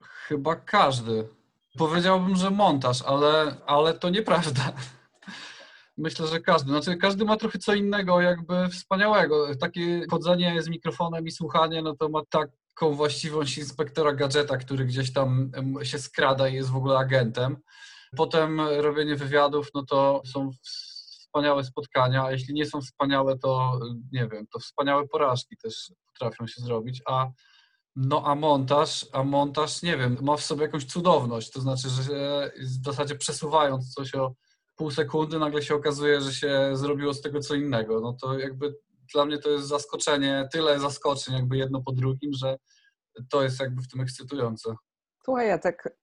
Chyba 0.00 0.56
każdy. 0.56 1.28
Powiedziałbym, 1.78 2.36
że 2.36 2.50
montaż, 2.50 3.02
ale, 3.02 3.56
ale 3.66 3.94
to 3.94 4.10
nieprawda 4.10 4.72
myślę, 5.96 6.26
że 6.26 6.40
każdy. 6.40 6.70
Znaczy, 6.70 6.96
każdy 6.96 7.24
ma 7.24 7.36
trochę 7.36 7.58
co 7.58 7.74
innego, 7.74 8.20
jakby 8.20 8.68
wspaniałego. 8.68 9.56
Takie 9.56 10.06
chodzenie 10.10 10.62
z 10.62 10.68
mikrofonem 10.68 11.26
i 11.26 11.30
słuchanie, 11.30 11.82
no 11.82 11.96
to 11.96 12.08
ma 12.08 12.20
taką 12.30 12.94
właściwość 12.94 13.58
inspektora 13.58 14.12
gadżeta, 14.12 14.56
który 14.56 14.84
gdzieś 14.84 15.12
tam 15.12 15.50
się 15.82 15.98
skrada 15.98 16.48
i 16.48 16.54
jest 16.54 16.70
w 16.70 16.76
ogóle 16.76 16.98
agentem. 16.98 17.56
Potem 18.16 18.60
robienie 18.60 19.16
wywiadów, 19.16 19.68
no 19.74 19.84
to 19.84 20.22
są 20.26 20.50
wspaniałe 20.62 21.64
spotkania, 21.64 22.24
a 22.24 22.32
jeśli 22.32 22.54
nie 22.54 22.66
są 22.66 22.80
wspaniałe, 22.80 23.38
to 23.38 23.80
nie 24.12 24.28
wiem, 24.28 24.46
to 24.46 24.58
wspaniałe 24.58 25.08
porażki 25.08 25.56
też 25.62 25.92
potrafią 26.06 26.46
się 26.46 26.62
zrobić, 26.62 27.02
a 27.06 27.26
no 27.96 28.22
a 28.26 28.34
montaż, 28.34 29.06
a 29.12 29.24
montaż, 29.24 29.82
nie 29.82 29.96
wiem, 29.96 30.16
ma 30.22 30.36
w 30.36 30.44
sobie 30.44 30.62
jakąś 30.62 30.84
cudowność, 30.84 31.50
to 31.50 31.60
znaczy, 31.60 31.88
że 31.88 32.50
w 32.58 32.84
zasadzie 32.84 33.14
przesuwając 33.14 33.94
coś 33.94 34.14
o 34.14 34.34
pół 34.76 34.90
sekundy 34.90 35.38
nagle 35.38 35.62
się 35.62 35.74
okazuje, 35.74 36.20
że 36.20 36.32
się 36.32 36.70
zrobiło 36.72 37.14
z 37.14 37.20
tego 37.20 37.40
co 37.40 37.54
innego. 37.54 38.00
No 38.00 38.12
to 38.12 38.38
jakby 38.38 38.74
dla 39.14 39.24
mnie 39.24 39.38
to 39.38 39.50
jest 39.50 39.66
zaskoczenie, 39.66 40.48
tyle 40.52 40.78
zaskoczeń 40.78 41.34
jakby 41.34 41.56
jedno 41.56 41.82
po 41.82 41.92
drugim, 41.92 42.32
że 42.32 42.56
to 43.30 43.42
jest 43.42 43.60
jakby 43.60 43.82
w 43.82 43.88
tym 43.88 44.00
ekscytujące. 44.00 44.74
Słuchaj 45.24 45.48
Jacek, 45.48 45.98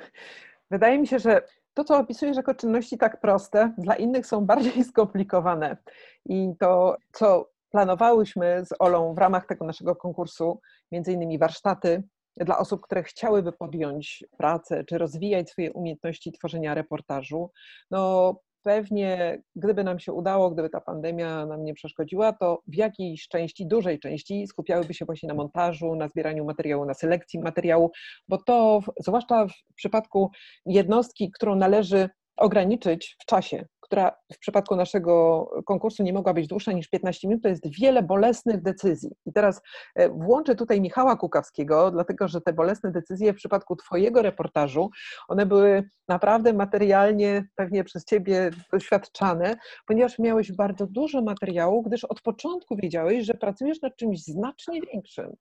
wydaje 0.70 0.98
mi 0.98 1.06
się, 1.06 1.18
że 1.18 1.42
to, 1.74 1.84
co 1.84 1.98
opisujesz 1.98 2.36
jako 2.36 2.54
czynności 2.54 2.98
tak 2.98 3.20
proste, 3.20 3.74
dla 3.78 3.94
innych 3.94 4.26
są 4.26 4.46
bardziej 4.46 4.84
skomplikowane. 4.90 5.76
I 6.24 6.52
to, 6.60 6.96
co 7.12 7.50
planowałyśmy 7.70 8.64
z 8.64 8.74
Olą 8.78 9.14
w 9.14 9.18
ramach 9.18 9.46
tego 9.46 9.64
naszego 9.64 9.96
konkursu, 9.96 10.60
między 10.92 11.12
innymi 11.12 11.38
warsztaty 11.38 12.02
dla 12.36 12.58
osób, 12.58 12.80
które 12.80 13.02
chciałyby 13.02 13.52
podjąć 13.52 14.24
pracę 14.38 14.84
czy 14.84 14.98
rozwijać 14.98 15.50
swoje 15.50 15.72
umiejętności 15.72 16.32
tworzenia 16.32 16.74
reportażu, 16.74 17.50
no 17.90 18.34
pewnie 18.62 19.42
gdyby 19.56 19.84
nam 19.84 19.98
się 19.98 20.12
udało, 20.12 20.50
gdyby 20.50 20.70
ta 20.70 20.80
pandemia 20.80 21.46
nam 21.46 21.64
nie 21.64 21.74
przeszkodziła, 21.74 22.32
to 22.32 22.62
w 22.66 22.74
jakiejś 22.74 23.28
części, 23.28 23.66
dużej 23.66 24.00
części 24.00 24.46
skupiałyby 24.46 24.94
się 24.94 25.04
właśnie 25.04 25.28
na 25.28 25.34
montażu, 25.34 25.94
na 25.94 26.08
zbieraniu 26.08 26.44
materiału, 26.44 26.84
na 26.84 26.94
selekcji 26.94 27.40
materiału, 27.40 27.90
bo 28.28 28.38
to 28.46 28.80
zwłaszcza 29.00 29.46
w 29.46 29.74
przypadku 29.74 30.30
jednostki, 30.66 31.30
którą 31.30 31.56
należy 31.56 32.08
ograniczyć 32.42 33.16
w 33.20 33.24
czasie, 33.24 33.66
która 33.80 34.12
w 34.32 34.38
przypadku 34.38 34.76
naszego 34.76 35.46
konkursu 35.66 36.02
nie 36.02 36.12
mogła 36.12 36.34
być 36.34 36.46
dłuższa 36.46 36.72
niż 36.72 36.88
15 36.88 37.28
minut, 37.28 37.42
to 37.42 37.48
jest 37.48 37.80
wiele 37.80 38.02
bolesnych 38.02 38.62
decyzji. 38.62 39.10
I 39.26 39.32
teraz 39.32 39.60
e, 39.94 40.08
włączę 40.08 40.54
tutaj 40.54 40.80
Michała 40.80 41.16
Kukawskiego, 41.16 41.90
dlatego 41.90 42.28
że 42.28 42.40
te 42.40 42.52
bolesne 42.52 42.90
decyzje 42.90 43.32
w 43.32 43.36
przypadku 43.36 43.76
Twojego 43.76 44.22
reportażu, 44.22 44.90
one 45.28 45.46
były 45.46 45.88
naprawdę 46.08 46.52
materialnie 46.52 47.44
pewnie 47.54 47.84
przez 47.84 48.04
Ciebie 48.04 48.50
doświadczane, 48.72 49.56
ponieważ 49.86 50.18
miałeś 50.18 50.52
bardzo 50.52 50.86
dużo 50.86 51.22
materiału, 51.22 51.82
gdyż 51.82 52.04
od 52.04 52.20
początku 52.20 52.76
wiedziałeś, 52.76 53.26
że 53.26 53.34
pracujesz 53.34 53.82
nad 53.82 53.96
czymś 53.96 54.24
znacznie 54.24 54.80
większym. 54.80 55.32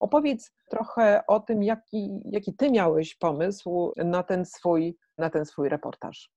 Opowiedz 0.00 0.52
trochę 0.70 1.22
o 1.26 1.40
tym, 1.40 1.62
jaki, 1.62 2.10
jaki 2.24 2.54
Ty 2.54 2.70
miałeś 2.70 3.14
pomysł 3.14 3.92
na 3.96 4.22
ten 4.22 4.44
swój, 4.44 4.96
na 5.18 5.30
ten 5.30 5.44
swój 5.44 5.68
reportaż. 5.68 6.30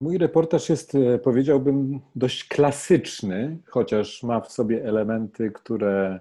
Mój 0.00 0.18
reportaż 0.18 0.68
jest, 0.68 0.94
e, 0.94 1.18
powiedziałbym, 1.18 2.00
dość 2.16 2.44
klasyczny, 2.44 3.58
chociaż 3.66 4.22
ma 4.22 4.40
w 4.40 4.52
sobie 4.52 4.84
elementy, 4.84 5.50
które 5.50 6.20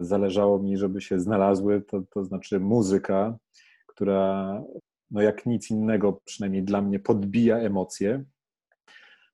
zależało 0.00 0.58
mi, 0.58 0.76
żeby 0.76 1.00
się 1.00 1.20
znalazły, 1.20 1.80
to, 1.80 2.02
to 2.10 2.24
znaczy 2.24 2.60
muzyka, 2.60 3.38
która 3.86 4.62
no 5.10 5.22
jak 5.22 5.46
nic 5.46 5.70
innego, 5.70 6.20
przynajmniej 6.24 6.62
dla 6.62 6.82
mnie, 6.82 6.98
podbija 6.98 7.56
emocje, 7.56 8.24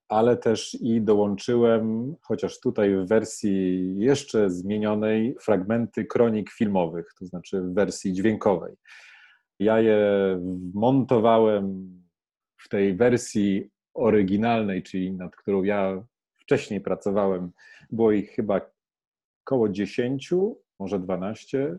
ale 0.09 0.37
też 0.37 0.75
i 0.81 1.01
dołączyłem, 1.01 2.15
chociaż 2.23 2.61
tutaj 2.61 2.97
w 2.97 3.09
wersji 3.09 3.95
jeszcze 3.99 4.51
zmienionej, 4.51 5.37
fragmenty 5.41 6.05
kronik 6.05 6.51
filmowych, 6.51 7.15
to 7.19 7.27
znaczy 7.27 7.61
w 7.61 7.75
wersji 7.75 8.13
dźwiękowej. 8.13 8.75
Ja 9.61 9.81
je 9.81 10.01
montowałem 10.75 11.98
w 12.59 12.69
tej 12.69 12.97
wersji 12.97 13.71
oryginalnej, 13.95 14.83
czyli 14.83 15.13
nad 15.13 15.37
którą 15.37 15.63
ja 15.63 16.05
wcześniej 16.39 16.81
pracowałem, 16.81 17.53
było 17.91 18.13
ich 18.13 18.31
chyba 18.31 18.61
około 19.45 19.69
10, 19.69 20.31
może 20.79 20.99
12. 20.99 21.79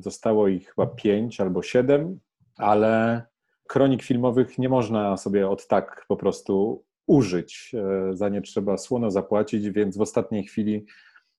Zostało 0.00 0.48
ich 0.48 0.68
chyba 0.68 0.86
5 0.86 1.40
albo 1.40 1.62
7, 1.62 2.20
ale 2.56 3.22
kronik 3.66 4.02
filmowych 4.02 4.58
nie 4.58 4.68
można 4.68 5.16
sobie 5.16 5.48
od 5.48 5.66
tak 5.66 6.04
po 6.08 6.16
prostu 6.16 6.84
użyć. 7.06 7.72
E, 7.74 8.16
za 8.16 8.28
nie 8.28 8.42
trzeba 8.42 8.78
słono 8.78 9.10
zapłacić, 9.10 9.70
więc 9.70 9.96
w 9.96 10.00
ostatniej 10.00 10.44
chwili 10.44 10.86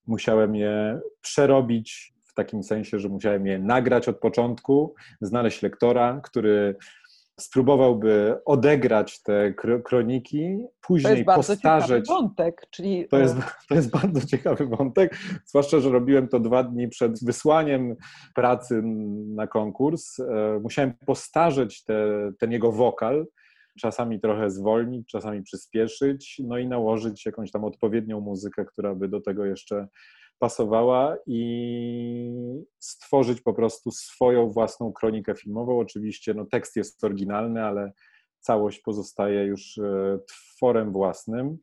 musiałem 0.07 0.55
je 0.55 0.99
przerobić 1.21 2.13
w 2.23 2.33
takim 2.33 2.63
sensie, 2.63 2.99
że 2.99 3.09
musiałem 3.09 3.47
je 3.47 3.59
nagrać 3.59 4.07
od 4.07 4.19
początku, 4.19 4.95
znaleźć 5.21 5.61
lektora, 5.61 6.21
który 6.23 6.75
spróbowałby 7.39 8.35
odegrać 8.45 9.21
te 9.21 9.53
kroniki, 9.85 10.57
później 10.81 11.11
to 11.11 11.15
jest 11.15 11.25
bardzo 11.25 11.53
postarzeć. 11.53 12.07
wątek, 12.07 12.61
czyli... 12.71 13.07
To 13.07 13.19
jest, 13.19 13.35
to 13.69 13.75
jest 13.75 13.91
bardzo 13.91 14.27
ciekawy 14.27 14.65
wątek, 14.65 15.17
zwłaszcza, 15.45 15.79
że 15.79 15.89
robiłem 15.89 16.27
to 16.27 16.39
dwa 16.39 16.63
dni 16.63 16.87
przed 16.87 17.23
wysłaniem 17.23 17.95
pracy 18.35 18.81
na 19.35 19.47
konkurs. 19.47 20.19
E, 20.19 20.59
musiałem 20.63 20.93
postarzeć 21.05 21.83
te, 21.83 22.31
ten 22.39 22.51
jego 22.51 22.71
wokal, 22.71 23.27
czasami 23.79 24.19
trochę 24.19 24.51
zwolnić, 24.51 25.07
czasami 25.07 25.43
przyspieszyć, 25.43 26.41
no 26.43 26.57
i 26.57 26.67
nałożyć 26.67 27.25
jakąś 27.25 27.51
tam 27.51 27.63
odpowiednią 27.63 28.21
muzykę, 28.21 28.65
która 28.65 28.95
by 28.95 29.07
do 29.07 29.21
tego 29.21 29.45
jeszcze 29.45 29.87
pasowała 30.39 31.17
i 31.25 32.63
stworzyć 32.79 33.41
po 33.41 33.53
prostu 33.53 33.91
swoją 33.91 34.49
własną 34.49 34.93
kronikę 34.93 35.35
filmową. 35.35 35.79
Oczywiście 35.79 36.33
no, 36.33 36.45
tekst 36.45 36.75
jest 36.75 37.03
oryginalny, 37.03 37.63
ale 37.63 37.91
całość 38.39 38.79
pozostaje 38.79 39.43
już 39.43 39.77
e, 39.77 40.19
tworem 40.27 40.91
własnym. 40.91 41.57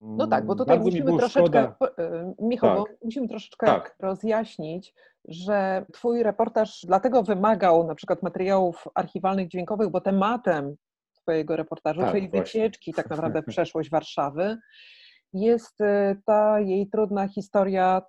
No 0.00 0.26
tak, 0.26 0.46
bo 0.46 0.54
tutaj 0.54 0.76
Bardzo 0.76 0.90
musimy 0.90 1.18
troszeczkę, 1.18 1.40
szkoda. 1.40 1.76
E, 1.98 2.34
Michał, 2.42 2.84
tak. 2.84 2.96
musimy 3.04 3.28
troszeczkę 3.28 3.66
tak. 3.66 3.96
rozjaśnić, 4.00 4.94
że 5.28 5.86
Twój 5.92 6.22
reportaż 6.22 6.80
dlatego 6.86 7.22
wymagał 7.22 7.86
na 7.86 7.94
przykład 7.94 8.22
materiałów 8.22 8.84
archiwalnych, 8.94 9.48
dźwiękowych, 9.48 9.90
bo 9.90 10.00
tematem 10.00 10.76
Twojego 11.22 11.56
reportażu, 11.56 12.00
tak, 12.00 12.08
Twojej 12.08 12.30
właśnie. 12.30 12.42
wycieczki, 12.42 12.92
tak 12.92 13.10
naprawdę 13.10 13.42
przeszłość 13.52 13.90
Warszawy, 13.90 14.58
jest 15.32 15.80
e, 15.80 16.16
ta 16.26 16.60
jej 16.60 16.88
trudna 16.88 17.28
historia 17.28 18.02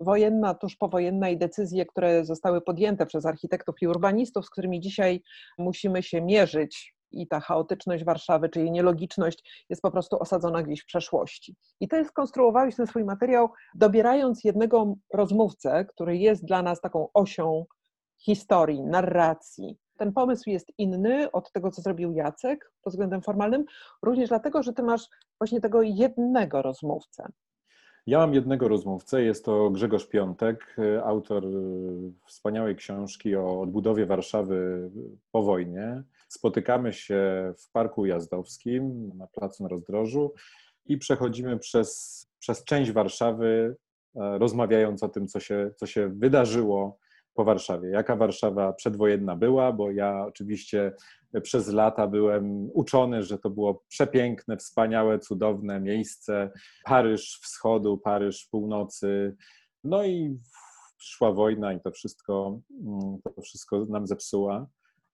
wojenna, 0.00 0.54
tuż 0.54 0.76
powojenna 0.76 1.28
i 1.28 1.38
decyzje, 1.38 1.86
które 1.86 2.24
zostały 2.24 2.60
podjęte 2.60 3.06
przez 3.06 3.26
architektów 3.26 3.74
i 3.82 3.86
urbanistów, 3.86 4.46
z 4.46 4.50
którymi 4.50 4.80
dzisiaj 4.80 5.22
musimy 5.58 6.02
się 6.02 6.22
mierzyć. 6.22 6.94
I 7.10 7.28
ta 7.28 7.40
chaotyczność 7.40 8.04
Warszawy, 8.04 8.48
czy 8.48 8.60
jej 8.60 8.70
nielogiczność 8.70 9.64
jest 9.70 9.82
po 9.82 9.90
prostu 9.90 10.18
osadzona 10.18 10.62
gdzieś 10.62 10.82
w 10.82 10.86
przeszłości. 10.86 11.56
I 11.80 11.88
ty 11.88 12.04
skonstruowałeś 12.04 12.76
ten 12.76 12.86
swój 12.86 13.04
materiał, 13.04 13.48
dobierając 13.74 14.44
jednego 14.44 14.94
rozmówcę, 15.14 15.84
który 15.84 16.16
jest 16.16 16.44
dla 16.44 16.62
nas 16.62 16.80
taką 16.80 17.08
osią 17.14 17.64
historii, 18.18 18.82
narracji. 18.82 19.78
Ten 19.98 20.12
pomysł 20.12 20.50
jest 20.50 20.72
inny 20.78 21.32
od 21.32 21.52
tego, 21.52 21.70
co 21.70 21.82
zrobił 21.82 22.12
Jacek 22.12 22.72
pod 22.82 22.92
względem 22.92 23.22
formalnym, 23.22 23.64
również 24.02 24.28
dlatego, 24.28 24.62
że 24.62 24.72
ty 24.72 24.82
masz 24.82 25.08
właśnie 25.40 25.60
tego 25.60 25.82
jednego 25.82 26.62
rozmówcę. 26.62 27.28
Ja 28.08 28.18
mam 28.18 28.34
jednego 28.34 28.68
rozmówcę, 28.68 29.22
jest 29.22 29.44
to 29.44 29.70
Grzegorz 29.70 30.06
Piątek, 30.06 30.76
autor 31.04 31.44
wspaniałej 32.26 32.76
książki 32.76 33.36
o 33.36 33.60
odbudowie 33.60 34.06
Warszawy 34.06 34.90
po 35.32 35.42
wojnie. 35.42 36.02
Spotykamy 36.28 36.92
się 36.92 37.52
w 37.58 37.70
Parku 37.72 38.06
Jazdowskim 38.06 39.12
na 39.14 39.26
Placu 39.26 39.62
na 39.62 39.68
Rozdrożu 39.68 40.34
i 40.86 40.98
przechodzimy 40.98 41.58
przez, 41.58 42.26
przez 42.38 42.64
część 42.64 42.92
Warszawy, 42.92 43.76
e, 44.16 44.38
rozmawiając 44.38 45.02
o 45.02 45.08
tym, 45.08 45.26
co 45.26 45.40
się, 45.40 45.70
co 45.76 45.86
się 45.86 46.08
wydarzyło 46.08 46.98
po 47.34 47.44
Warszawie. 47.44 47.88
Jaka 47.88 48.16
Warszawa 48.16 48.72
przedwojenna 48.72 49.36
była, 49.36 49.72
bo 49.72 49.90
ja 49.90 50.24
oczywiście 50.26 50.92
przez 51.42 51.68
lata 51.68 52.06
byłem 52.06 52.70
uczony, 52.74 53.22
że 53.22 53.38
to 53.38 53.50
było 53.50 53.84
przepiękne, 53.88 54.56
wspaniałe, 54.56 55.18
cudowne 55.18 55.80
miejsce. 55.80 56.50
Paryż 56.84 57.40
wschodu, 57.42 57.98
Paryż 57.98 58.48
północy. 58.50 59.36
No 59.84 60.04
i 60.04 60.38
przyszła 60.98 61.32
wojna 61.32 61.72
i 61.72 61.80
to 61.80 61.90
wszystko, 61.90 62.60
mm, 62.86 63.18
to 63.24 63.42
wszystko 63.42 63.84
nam 63.84 64.06
zepsuła. 64.06 64.66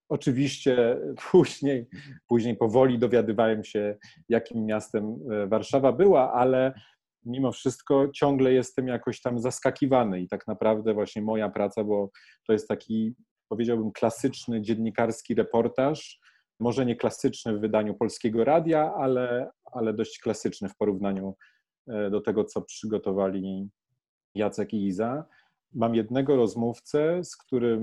Oczywiście 0.09 0.99
później, 1.31 1.87
później 2.29 2.57
powoli 2.57 2.99
dowiadywałem 2.99 3.65
się, 3.65 3.97
jakim 4.29 4.67
miastem 4.67 5.17
e, 5.33 5.47
Warszawa 5.47 5.93
była, 5.93 6.33
ale 6.33 6.75
mimo 7.25 7.53
wszystko 7.53 8.09
ciągle 8.09 8.53
jestem 8.53 8.89
jakoś 8.89 9.21
tam 9.21 9.39
zaskakiwany 9.39 10.21
i 10.21 10.29
tak 10.29 10.47
naprawdę 10.47 10.95
właśnie 10.95 11.23
moja 11.23 11.51
praca, 11.51 11.85
bo 11.85 12.11
to 12.47 12.53
jest 12.53 12.69
taki, 12.69 13.15
powiedziałbym, 13.49 13.93
klasyczny 13.93 14.63
dziennikarski 14.63 15.35
reportaż, 15.35 16.21
może 16.61 16.87
nie 16.87 16.97
klasyczny 16.97 17.57
w 17.57 17.61
wydaniu 17.61 17.95
polskiego 17.95 18.45
radia, 18.45 18.95
ale, 18.95 19.51
ale 19.73 19.95
dość 19.95 20.19
klasyczny 20.19 20.69
w 20.69 20.77
porównaniu 20.77 21.35
e, 21.89 22.11
do 22.11 22.21
tego, 22.21 22.45
co 22.45 22.63
przygotowali 22.63 23.69
Jacek 24.35 24.73
i 24.73 24.87
Iza. 24.87 25.25
Mam 25.73 25.95
jednego 25.95 26.37
rozmówcę, 26.37 27.25
z 27.25 27.37
którym 27.37 27.83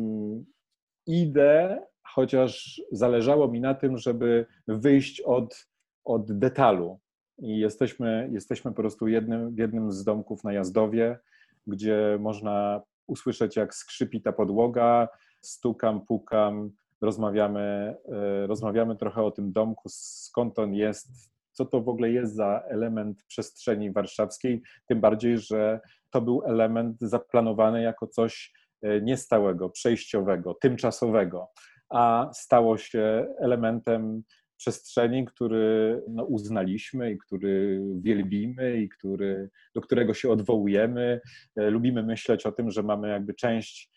idę, 1.07 1.85
chociaż 2.03 2.81
zależało 2.91 3.47
mi 3.47 3.61
na 3.61 3.73
tym, 3.73 3.97
żeby 3.97 4.45
wyjść 4.67 5.21
od, 5.21 5.67
od 6.03 6.39
detalu, 6.39 6.99
i 7.41 7.57
jesteśmy, 7.57 8.29
jesteśmy 8.31 8.71
po 8.71 8.75
prostu 8.75 9.07
jednym, 9.07 9.55
w 9.55 9.57
jednym 9.57 9.91
z 9.91 10.03
domków 10.03 10.43
na 10.43 10.53
Jazdowie, 10.53 11.19
gdzie 11.67 12.17
można 12.19 12.81
usłyszeć, 13.07 13.55
jak 13.55 13.75
skrzypi 13.75 14.21
ta 14.21 14.31
podłoga, 14.31 15.07
stukam, 15.41 16.05
pukam, 16.05 16.71
rozmawiamy, 17.01 17.95
e, 18.11 18.47
rozmawiamy 18.47 18.95
trochę 18.95 19.23
o 19.23 19.31
tym 19.31 19.51
domku, 19.51 19.83
skąd 19.89 20.59
on 20.59 20.73
jest, 20.73 21.31
co 21.51 21.65
to 21.65 21.81
w 21.81 21.89
ogóle 21.89 22.09
jest 22.11 22.35
za 22.35 22.63
element 22.69 23.23
przestrzeni 23.27 23.91
warszawskiej, 23.91 24.61
tym 24.87 25.01
bardziej, 25.01 25.37
że 25.37 25.79
to 26.09 26.21
był 26.21 26.43
element 26.45 26.97
zaplanowany 26.99 27.81
jako 27.81 28.07
coś 28.07 28.53
e, 28.81 29.01
niestałego, 29.01 29.69
przejściowego, 29.69 30.53
tymczasowego, 30.53 31.47
a 31.89 32.29
stało 32.33 32.77
się 32.77 33.27
elementem 33.39 34.23
przestrzeni, 34.61 35.25
który 35.25 36.01
no, 36.09 36.23
uznaliśmy 36.23 37.11
i 37.11 37.17
który 37.17 37.81
wielbimy 38.01 38.81
i 38.81 38.89
który, 38.89 39.49
do 39.75 39.81
którego 39.81 40.13
się 40.13 40.29
odwołujemy. 40.29 41.21
E, 41.55 41.69
lubimy 41.69 42.03
myśleć 42.03 42.45
o 42.45 42.51
tym, 42.51 42.71
że 42.71 42.83
mamy 42.83 43.09
jakby 43.09 43.33
część 43.33 43.90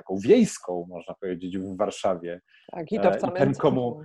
taką 0.00 0.16
wiejską, 0.18 0.86
można 0.88 1.14
powiedzieć, 1.14 1.58
w 1.58 1.76
Warszawie. 1.76 2.40
Tak, 2.72 2.92
i 2.92 3.00
to 3.00 3.10
w 3.10 3.24
e, 3.24 3.28
I 3.28 3.32
ten, 3.32 3.54
komu, 3.54 4.00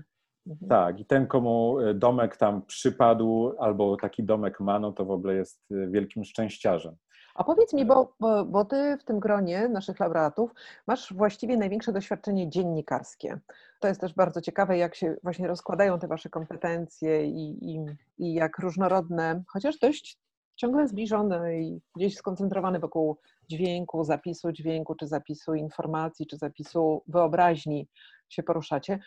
mhm. 0.47 0.69
Tak, 0.69 0.99
i 0.99 1.05
ten, 1.05 1.27
komu 1.27 1.79
e, 1.79 1.93
domek 1.93 2.37
tam 2.37 2.65
przypadł, 2.65 3.51
albo 3.59 3.97
taki 3.97 4.23
domek 4.23 4.59
ma, 4.59 4.79
no 4.79 4.91
to 4.91 5.05
w 5.05 5.11
ogóle 5.11 5.35
jest 5.35 5.61
wielkim 5.69 6.23
szczęściarzem. 6.23 6.95
A 7.35 7.43
powiedz 7.43 7.73
mi, 7.73 7.85
bo, 7.85 8.13
bo, 8.19 8.45
bo 8.45 8.65
ty 8.65 8.97
w 8.97 9.03
tym 9.03 9.19
gronie 9.19 9.67
naszych 9.67 9.99
laureatów 9.99 10.53
masz 10.87 11.13
właściwie 11.13 11.57
największe 11.57 11.93
doświadczenie 11.93 12.49
dziennikarskie. 12.49 13.39
To 13.79 13.87
jest 13.87 14.01
też 14.01 14.13
bardzo 14.13 14.41
ciekawe, 14.41 14.77
jak 14.77 14.95
się 14.95 15.15
właśnie 15.23 15.47
rozkładają 15.47 15.99
te 15.99 16.07
wasze 16.07 16.29
kompetencje 16.29 17.25
i, 17.25 17.75
i, 17.75 17.85
i 18.17 18.33
jak 18.33 18.59
różnorodne, 18.59 19.43
chociaż 19.47 19.79
dość 19.79 20.19
ciągle 20.55 20.87
zbliżone 20.87 21.59
i 21.59 21.81
gdzieś 21.95 22.15
skoncentrowane 22.15 22.79
wokół 22.79 23.17
dźwięku, 23.49 24.03
zapisu 24.03 24.51
dźwięku, 24.51 24.95
czy 24.95 25.07
zapisu 25.07 25.53
informacji, 25.53 26.27
czy 26.27 26.37
zapisu 26.37 27.03
wyobraźni 27.07 27.87
się 28.29 28.43
poruszacie. 28.43 28.99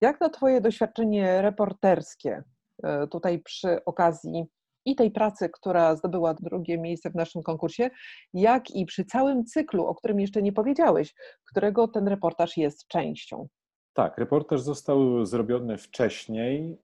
Jak 0.00 0.18
to 0.18 0.30
Twoje 0.30 0.60
doświadczenie 0.60 1.42
reporterskie 1.42 2.42
e, 2.82 3.06
tutaj 3.06 3.42
przy 3.42 3.84
okazji 3.84 4.44
i 4.84 4.96
tej 4.96 5.10
pracy, 5.10 5.48
która 5.48 5.96
zdobyła 5.96 6.34
drugie 6.34 6.78
miejsce 6.78 7.10
w 7.10 7.14
naszym 7.14 7.42
konkursie, 7.42 7.90
jak 8.34 8.70
i 8.70 8.86
przy 8.86 9.04
całym 9.04 9.44
cyklu, 9.44 9.86
o 9.86 9.94
którym 9.94 10.20
jeszcze 10.20 10.42
nie 10.42 10.52
powiedziałeś, 10.52 11.14
którego 11.44 11.88
ten 11.88 12.08
reportaż 12.08 12.56
jest 12.56 12.86
częścią? 12.86 13.48
Tak, 13.94 14.18
reportaż 14.18 14.60
został 14.60 15.26
zrobiony 15.26 15.78
wcześniej. 15.78 16.78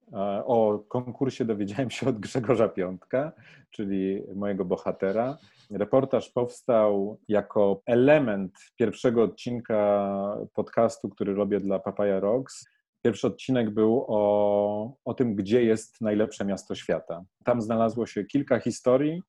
O 0.44 0.78
konkursie 0.88 1.44
dowiedziałem 1.44 1.90
się 1.90 2.08
od 2.08 2.18
Grzegorza 2.18 2.68
Piątka, 2.68 3.32
czyli 3.70 4.22
mojego 4.34 4.64
bohatera. 4.64 5.38
Reportaż 5.70 6.30
powstał 6.30 7.18
jako 7.28 7.82
element 7.86 8.52
pierwszego 8.76 9.22
odcinka 9.22 10.36
podcastu, 10.54 11.08
który 11.08 11.34
robię 11.34 11.60
dla 11.60 11.78
Papaya 11.78 12.20
Rocks. 12.20 12.68
Pierwszy 13.02 13.26
odcinek 13.26 13.70
był 13.70 14.04
o, 14.08 14.96
o 15.04 15.14
tym, 15.14 15.34
gdzie 15.34 15.64
jest 15.64 16.00
najlepsze 16.00 16.44
miasto 16.44 16.74
świata. 16.74 17.24
Tam 17.44 17.62
znalazło 17.62 18.06
się 18.06 18.24
kilka 18.24 18.60
historii. 18.60 19.22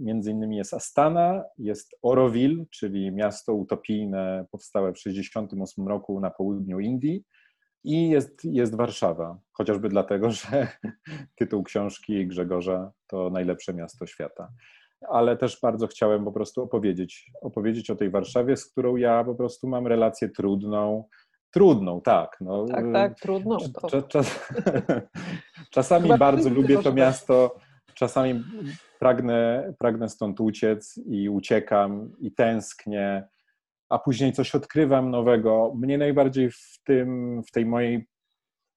Między 0.00 0.30
innymi 0.30 0.56
jest 0.56 0.74
Astana, 0.74 1.44
jest 1.58 1.94
Oroville, 2.02 2.64
czyli 2.70 3.12
miasto 3.12 3.54
utopijne 3.54 4.46
powstałe 4.50 4.92
w 4.92 4.96
1968 4.96 5.88
roku 5.88 6.20
na 6.20 6.30
południu 6.30 6.80
Indii. 6.80 7.24
I 7.84 8.08
jest, 8.08 8.44
jest 8.44 8.76
Warszawa, 8.76 9.38
chociażby 9.52 9.88
dlatego, 9.88 10.30
że 10.40 10.68
tytuł 11.34 11.62
książki 11.62 12.26
Grzegorza 12.26 12.92
to 13.06 13.30
najlepsze 13.30 13.74
miasto 13.74 14.06
świata. 14.06 14.52
Ale 15.08 15.36
też 15.36 15.58
bardzo 15.62 15.86
chciałem 15.86 16.24
po 16.24 16.32
prostu 16.32 16.62
opowiedzieć, 16.62 17.30
opowiedzieć 17.42 17.90
o 17.90 17.96
tej 17.96 18.10
Warszawie, 18.10 18.56
z 18.56 18.70
którą 18.70 18.96
ja 18.96 19.24
po 19.24 19.34
prostu 19.34 19.68
mam 19.68 19.86
relację 19.86 20.28
trudną, 20.28 21.04
Trudną, 21.50 22.00
tak. 22.00 22.36
No, 22.40 22.66
tak, 22.66 22.84
tak, 22.92 23.20
trudną. 23.20 23.56
Czas, 24.08 24.50
czasami 25.74 26.18
bardzo 26.18 26.50
lubię 26.50 26.82
to 26.82 26.92
miasto, 26.92 27.56
czasami 28.00 28.44
pragnę, 28.98 29.72
pragnę 29.78 30.08
stąd 30.08 30.40
uciec 30.40 31.00
i 31.06 31.28
uciekam 31.28 32.12
i 32.18 32.32
tęsknię, 32.32 33.28
a 33.88 33.98
później 33.98 34.32
coś 34.32 34.54
odkrywam 34.54 35.10
nowego. 35.10 35.72
Mnie 35.76 35.98
najbardziej 35.98 36.50
w, 36.50 36.80
tym, 36.84 37.42
w 37.42 37.50
tej 37.50 37.66
mojej 37.66 38.08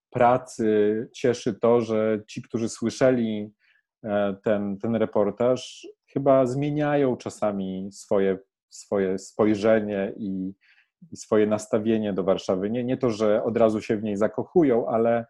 pracy 0.10 1.10
cieszy 1.14 1.54
to, 1.54 1.82
że 1.82 2.22
ci, 2.28 2.42
którzy 2.42 2.70
słyszeli 2.70 3.54
e, 4.04 4.36
ten, 4.44 4.78
ten 4.78 4.96
reportaż, 4.96 5.88
chyba 6.14 6.46
zmieniają 6.46 7.18
czasami 7.18 7.90
swoje, 7.92 8.38
swoje 8.70 9.20
spojrzenie 9.20 10.14
i, 10.18 10.54
i 11.12 11.18
swoje 11.18 11.48
nastawienie 11.48 12.14
do 12.14 12.24
Warszawy. 12.24 12.70
Nie, 12.70 12.84
nie 12.84 12.98
to, 12.98 13.10
że 13.10 13.44
od 13.44 13.58
razu 13.58 13.82
się 13.82 13.98
w 13.98 14.04
niej 14.04 14.18
zakochują, 14.18 14.88
ale 14.88 15.26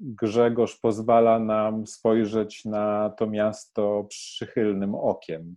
Grzegorz 0.00 0.78
pozwala 0.80 1.38
nam 1.38 1.86
spojrzeć 1.86 2.64
na 2.64 3.10
to 3.10 3.26
miasto 3.26 4.04
przychylnym 4.08 4.94
okiem. 4.94 5.56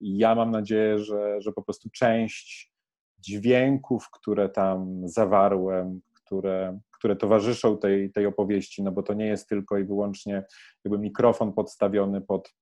I 0.00 0.18
ja 0.18 0.34
mam 0.34 0.50
nadzieję, 0.50 0.98
że, 0.98 1.40
że 1.40 1.52
po 1.52 1.62
prostu 1.62 1.88
część 1.90 2.72
dźwięków, 3.18 4.10
które 4.10 4.48
tam 4.48 5.08
zawarłem, 5.08 6.00
które, 6.14 6.80
które 6.90 7.16
towarzyszą 7.16 7.78
tej, 7.78 8.12
tej 8.12 8.26
opowieści, 8.26 8.82
no 8.82 8.92
bo 8.92 9.02
to 9.02 9.14
nie 9.14 9.26
jest 9.26 9.48
tylko 9.48 9.78
i 9.78 9.84
wyłącznie 9.84 10.44
jakby 10.84 10.98
mikrofon 10.98 11.52
podstawiony 11.52 12.20
pod, 12.20 12.54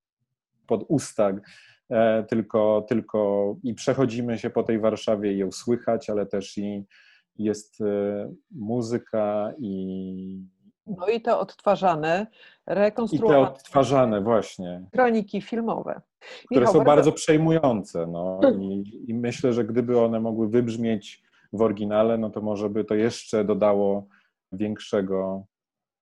pod 0.66 0.84
usta 0.88 1.32
E, 1.90 2.24
tylko, 2.24 2.86
tylko 2.88 3.56
i 3.62 3.74
przechodzimy 3.74 4.38
się 4.38 4.50
po 4.50 4.62
tej 4.62 4.78
Warszawie 4.80 5.32
i 5.32 5.38
ją 5.38 5.52
słychać, 5.52 6.10
ale 6.10 6.26
też 6.26 6.58
i 6.58 6.84
jest 7.36 7.80
e, 7.80 8.32
muzyka 8.50 9.52
i. 9.58 10.55
No 10.86 11.06
i 11.08 11.20
te 11.20 11.36
odtwarzane, 11.36 12.26
rekonstruowane. 12.66 13.40
I 13.40 13.44
te 13.46 13.52
odtwarzane, 13.52 14.20
właśnie. 14.20 14.84
Kroniki 14.92 15.42
filmowe. 15.42 16.00
Które 16.44 16.60
Michał, 16.60 16.72
są 16.72 16.78
bardzo, 16.78 16.90
bardzo 16.90 17.12
przejmujące. 17.12 18.06
No, 18.06 18.40
i, 18.60 19.04
I 19.08 19.14
myślę, 19.14 19.52
że 19.52 19.64
gdyby 19.64 20.00
one 20.00 20.20
mogły 20.20 20.48
wybrzmieć 20.48 21.22
w 21.52 21.62
oryginale, 21.62 22.18
no 22.18 22.30
to 22.30 22.40
może 22.40 22.70
by 22.70 22.84
to 22.84 22.94
jeszcze 22.94 23.44
dodało 23.44 24.08
większego, 24.52 25.44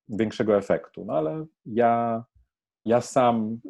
większego 0.08 0.56
efektu. 0.56 1.04
No 1.04 1.12
ale 1.12 1.46
ja, 1.66 2.24
ja 2.84 3.00
sam 3.00 3.60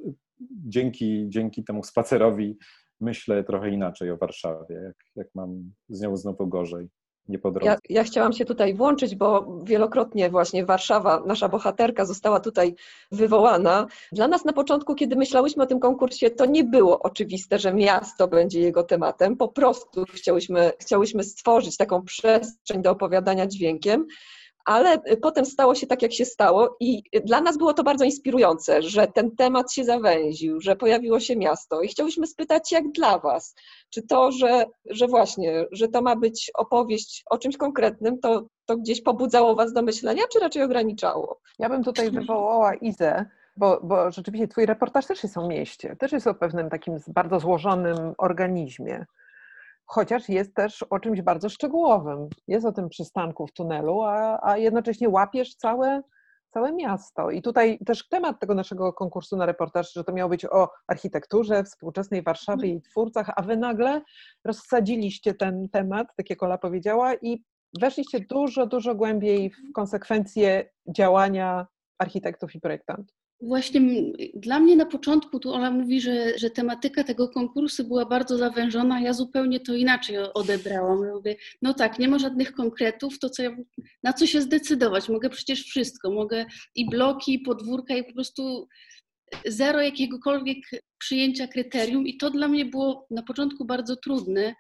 dzięki, 0.50 1.24
dzięki 1.28 1.64
temu 1.64 1.82
spacerowi 1.82 2.58
myślę 3.00 3.44
trochę 3.44 3.70
inaczej 3.70 4.10
o 4.10 4.16
Warszawie, 4.16 4.74
jak, 4.74 4.96
jak 5.16 5.28
mam 5.34 5.72
z 5.88 6.00
nią 6.00 6.16
znowu 6.16 6.46
gorzej. 6.46 6.88
Nie 7.28 7.38
po 7.38 7.50
drodze. 7.50 7.66
Ja, 7.66 7.76
ja 7.88 8.04
chciałam 8.04 8.32
się 8.32 8.44
tutaj 8.44 8.74
włączyć, 8.74 9.14
bo 9.14 9.46
wielokrotnie 9.62 10.30
właśnie 10.30 10.64
Warszawa, 10.64 11.22
nasza 11.26 11.48
bohaterka 11.48 12.04
została 12.04 12.40
tutaj 12.40 12.74
wywołana. 13.12 13.86
Dla 14.12 14.28
nas 14.28 14.44
na 14.44 14.52
początku, 14.52 14.94
kiedy 14.94 15.16
myślałyśmy 15.16 15.62
o 15.62 15.66
tym 15.66 15.80
konkursie, 15.80 16.30
to 16.30 16.46
nie 16.46 16.64
było 16.64 17.02
oczywiste, 17.02 17.58
że 17.58 17.74
miasto 17.74 18.28
będzie 18.28 18.60
jego 18.60 18.82
tematem. 18.82 19.36
Po 19.36 19.48
prostu 19.48 20.04
chciałyśmy, 20.14 20.72
chciałyśmy 20.80 21.24
stworzyć 21.24 21.76
taką 21.76 22.02
przestrzeń 22.02 22.82
do 22.82 22.90
opowiadania 22.90 23.46
dźwiękiem 23.46 24.06
ale 24.64 24.94
y, 24.94 25.16
potem 25.16 25.46
stało 25.46 25.74
się 25.74 25.86
tak, 25.86 26.02
jak 26.02 26.12
się 26.12 26.24
stało, 26.24 26.76
i 26.80 27.02
dla 27.24 27.40
nas 27.40 27.58
było 27.58 27.74
to 27.74 27.82
bardzo 27.82 28.04
inspirujące, 28.04 28.82
że 28.82 29.06
ten 29.06 29.36
temat 29.36 29.72
się 29.72 29.84
zawęził, 29.84 30.60
że 30.60 30.76
pojawiło 30.76 31.20
się 31.20 31.36
miasto. 31.36 31.82
I 31.82 31.88
chciałyśmy 31.88 32.26
spytać, 32.26 32.72
jak 32.72 32.92
dla 32.92 33.18
Was? 33.18 33.54
Czy 33.90 34.02
to, 34.02 34.32
że, 34.32 34.64
że 34.90 35.06
właśnie, 35.06 35.66
że 35.72 35.88
to 35.88 36.02
ma 36.02 36.16
być 36.16 36.50
opowieść 36.54 37.22
o 37.30 37.38
czymś 37.38 37.56
konkretnym, 37.56 38.18
to, 38.18 38.46
to 38.66 38.76
gdzieś 38.76 39.02
pobudzało 39.02 39.54
Was 39.54 39.72
do 39.72 39.82
myślenia, 39.82 40.22
czy 40.32 40.38
raczej 40.38 40.62
ograniczało? 40.62 41.40
Ja 41.58 41.68
bym 41.68 41.84
tutaj 41.84 42.10
wywołała 42.10 42.74
Izę. 42.74 43.24
Bo, 43.56 43.80
bo 43.82 44.10
rzeczywiście 44.10 44.48
Twój 44.48 44.66
reportaż 44.66 45.06
też 45.06 45.22
jest 45.22 45.38
o 45.38 45.48
mieście, 45.48 45.96
też 45.96 46.12
jest 46.12 46.26
o 46.26 46.34
pewnym 46.34 46.70
takim 46.70 46.98
bardzo 47.08 47.40
złożonym 47.40 48.14
organizmie 48.18 49.04
chociaż 49.94 50.28
jest 50.28 50.54
też 50.54 50.82
o 50.82 51.00
czymś 51.00 51.22
bardzo 51.22 51.48
szczegółowym. 51.48 52.28
Jest 52.48 52.66
o 52.66 52.72
tym 52.72 52.88
przystanku 52.88 53.46
w 53.46 53.52
tunelu, 53.52 54.02
a, 54.02 54.40
a 54.42 54.56
jednocześnie 54.56 55.08
łapiesz 55.08 55.54
całe, 55.54 56.02
całe 56.50 56.72
miasto. 56.72 57.30
I 57.30 57.42
tutaj 57.42 57.78
też 57.78 58.08
temat 58.08 58.40
tego 58.40 58.54
naszego 58.54 58.92
konkursu 58.92 59.36
na 59.36 59.46
reportaż, 59.46 59.92
że 59.92 60.04
to 60.04 60.12
miało 60.12 60.28
być 60.28 60.44
o 60.44 60.68
architekturze, 60.86 61.64
współczesnej 61.64 62.22
Warszawie 62.22 62.68
i 62.68 62.82
twórcach, 62.82 63.30
a 63.36 63.42
wy 63.42 63.56
nagle 63.56 64.02
rozsadziliście 64.44 65.34
ten 65.34 65.68
temat, 65.68 66.08
tak 66.16 66.30
jak 66.30 66.42
Ola 66.42 66.58
powiedziała, 66.58 67.14
i 67.14 67.44
weszliście 67.80 68.20
dużo, 68.20 68.66
dużo 68.66 68.94
głębiej 68.94 69.50
w 69.50 69.72
konsekwencje 69.74 70.70
działania 70.88 71.66
architektów 71.98 72.54
i 72.54 72.60
projektantów. 72.60 73.23
Właśnie 73.40 73.80
dla 74.34 74.60
mnie 74.60 74.76
na 74.76 74.86
początku, 74.86 75.40
tu 75.40 75.52
Ola 75.52 75.70
mówi, 75.70 76.00
że, 76.00 76.38
że 76.38 76.50
tematyka 76.50 77.04
tego 77.04 77.28
konkursu 77.28 77.84
była 77.84 78.06
bardzo 78.06 78.38
zawężona, 78.38 79.00
ja 79.00 79.12
zupełnie 79.12 79.60
to 79.60 79.74
inaczej 79.74 80.16
odebrałam. 80.34 81.10
Mówię, 81.14 81.36
no 81.62 81.74
tak, 81.74 81.98
nie 81.98 82.08
ma 82.08 82.18
żadnych 82.18 82.52
konkretów, 82.52 83.18
to 83.18 83.30
co 83.30 83.42
ja, 83.42 83.56
na 84.02 84.12
co 84.12 84.26
się 84.26 84.40
zdecydować? 84.40 85.08
Mogę 85.08 85.30
przecież 85.30 85.62
wszystko, 85.62 86.10
mogę 86.10 86.46
i 86.74 86.90
bloki, 86.90 87.34
i 87.34 87.38
podwórka, 87.38 87.96
i 87.96 88.04
po 88.04 88.12
prostu 88.12 88.68
zero 89.46 89.80
jakiegokolwiek 89.80 90.58
przyjęcia 90.98 91.46
kryterium 91.46 92.06
i 92.06 92.16
to 92.16 92.30
dla 92.30 92.48
mnie 92.48 92.64
było 92.64 93.06
na 93.10 93.22
początku 93.22 93.64
bardzo 93.64 93.96
trudne 93.96 94.54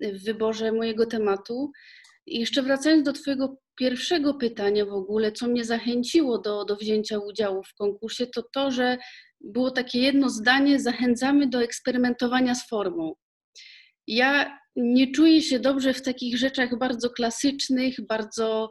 w 0.00 0.24
wyborze 0.24 0.72
mojego 0.72 1.06
tematu. 1.06 1.72
I 2.26 2.40
jeszcze 2.40 2.62
wracając 2.62 3.04
do 3.04 3.12
Twojego 3.12 3.56
pierwszego 3.78 4.34
pytania 4.34 4.86
w 4.86 4.92
ogóle, 4.92 5.32
co 5.32 5.48
mnie 5.48 5.64
zachęciło 5.64 6.38
do, 6.38 6.64
do 6.64 6.76
wzięcia 6.76 7.18
udziału 7.18 7.62
w 7.62 7.74
konkursie, 7.74 8.26
to 8.26 8.42
to, 8.52 8.70
że 8.70 8.98
było 9.40 9.70
takie 9.70 10.00
jedno 10.00 10.30
zdanie: 10.30 10.80
zachęcamy 10.80 11.48
do 11.48 11.62
eksperymentowania 11.62 12.54
z 12.54 12.68
formą. 12.68 13.14
Ja 14.06 14.58
nie 14.76 15.12
czuję 15.12 15.42
się 15.42 15.58
dobrze 15.58 15.94
w 15.94 16.02
takich 16.02 16.38
rzeczach 16.38 16.78
bardzo 16.78 17.10
klasycznych, 17.10 18.06
bardzo 18.08 18.70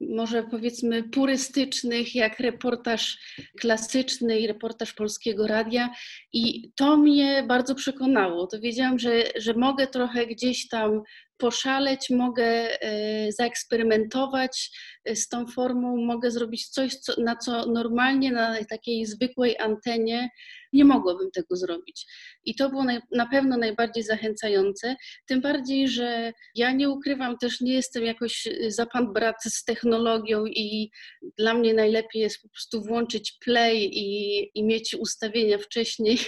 może 0.00 0.42
powiedzmy 0.42 1.02
purystycznych, 1.02 2.14
jak 2.14 2.40
reportaż 2.40 3.18
klasyczny 3.60 4.40
i 4.40 4.46
reportaż 4.46 4.92
polskiego 4.92 5.46
radia. 5.46 5.90
I 6.32 6.72
to 6.76 6.96
mnie 6.96 7.44
bardzo 7.48 7.74
przekonało. 7.74 8.46
To 8.46 8.60
wiedziałam, 8.60 8.98
że, 8.98 9.22
że 9.36 9.54
mogę 9.54 9.86
trochę 9.86 10.26
gdzieś 10.26 10.68
tam 10.68 11.02
poszaleć, 11.40 12.10
mogę 12.10 12.44
e, 12.44 13.32
zaeksperymentować 13.32 14.70
z 15.14 15.28
tą 15.28 15.46
formą, 15.46 15.96
mogę 15.96 16.30
zrobić 16.30 16.68
coś, 16.68 16.94
co, 16.94 17.20
na 17.20 17.36
co 17.36 17.66
normalnie 17.66 18.32
na 18.32 18.64
takiej 18.64 19.06
zwykłej 19.06 19.58
antenie 19.58 20.30
nie 20.72 20.84
mogłabym 20.84 21.30
tego 21.30 21.56
zrobić. 21.56 22.06
I 22.44 22.54
to 22.54 22.70
było 22.70 22.84
na 23.12 23.26
pewno 23.30 23.56
najbardziej 23.56 24.02
zachęcające, 24.02 24.96
tym 25.26 25.40
bardziej, 25.40 25.88
że 25.88 26.32
ja 26.54 26.72
nie 26.72 26.90
ukrywam, 26.90 27.38
też 27.38 27.60
nie 27.60 27.74
jestem 27.74 28.04
jakoś 28.04 28.46
y, 28.46 28.70
za 28.70 28.86
pan 28.86 29.12
brat 29.12 29.36
z 29.44 29.64
technologią 29.64 30.46
i 30.46 30.90
dla 31.38 31.54
mnie 31.54 31.74
najlepiej 31.74 32.22
jest 32.22 32.42
po 32.42 32.48
prostu 32.48 32.82
włączyć 32.82 33.32
play 33.44 33.90
i, 33.92 34.50
i 34.54 34.64
mieć 34.64 34.94
ustawienia 34.94 35.58
wcześniej 35.58 36.18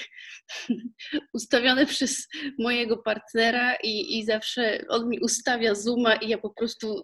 ustawione 1.35 1.87
przez 1.87 2.28
mojego 2.58 2.96
partnera 2.96 3.74
i, 3.82 4.18
i 4.18 4.24
zawsze 4.24 4.85
on 4.88 5.08
mi 5.08 5.20
ustawia 5.20 5.74
zooma 5.74 6.14
i 6.14 6.28
ja 6.28 6.38
po 6.38 6.50
prostu 6.50 7.02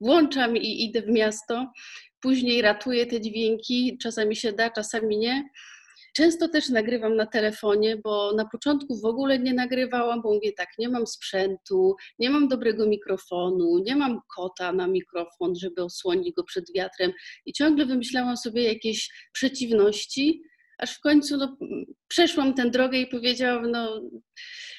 włączam 0.00 0.56
i 0.56 0.84
idę 0.84 1.02
w 1.02 1.08
miasto. 1.08 1.72
Później 2.20 2.62
ratuję 2.62 3.06
te 3.06 3.20
dźwięki, 3.20 3.98
czasami 4.02 4.36
się 4.36 4.52
da, 4.52 4.70
czasami 4.70 5.18
nie. 5.18 5.44
Często 6.16 6.48
też 6.48 6.68
nagrywam 6.68 7.16
na 7.16 7.26
telefonie, 7.26 7.96
bo 8.04 8.32
na 8.36 8.44
początku 8.48 9.00
w 9.00 9.04
ogóle 9.04 9.38
nie 9.38 9.54
nagrywałam, 9.54 10.22
bo 10.22 10.34
mówię 10.34 10.52
tak, 10.52 10.68
nie 10.78 10.88
mam 10.88 11.06
sprzętu, 11.06 11.96
nie 12.18 12.30
mam 12.30 12.48
dobrego 12.48 12.86
mikrofonu, 12.86 13.78
nie 13.86 13.96
mam 13.96 14.20
kota 14.36 14.72
na 14.72 14.86
mikrofon, 14.86 15.54
żeby 15.56 15.82
osłonić 15.82 16.34
go 16.34 16.44
przed 16.44 16.64
wiatrem 16.74 17.12
i 17.46 17.52
ciągle 17.52 17.86
wymyślałam 17.86 18.36
sobie 18.36 18.62
jakieś 18.62 19.10
przeciwności, 19.32 20.42
aż 20.78 20.96
w 20.96 21.00
końcu 21.00 21.36
no, 21.36 21.56
przeszłam 22.08 22.54
tę 22.54 22.70
drogę 22.70 22.98
i 22.98 23.06
powiedziałam, 23.06 23.70
no 23.70 24.00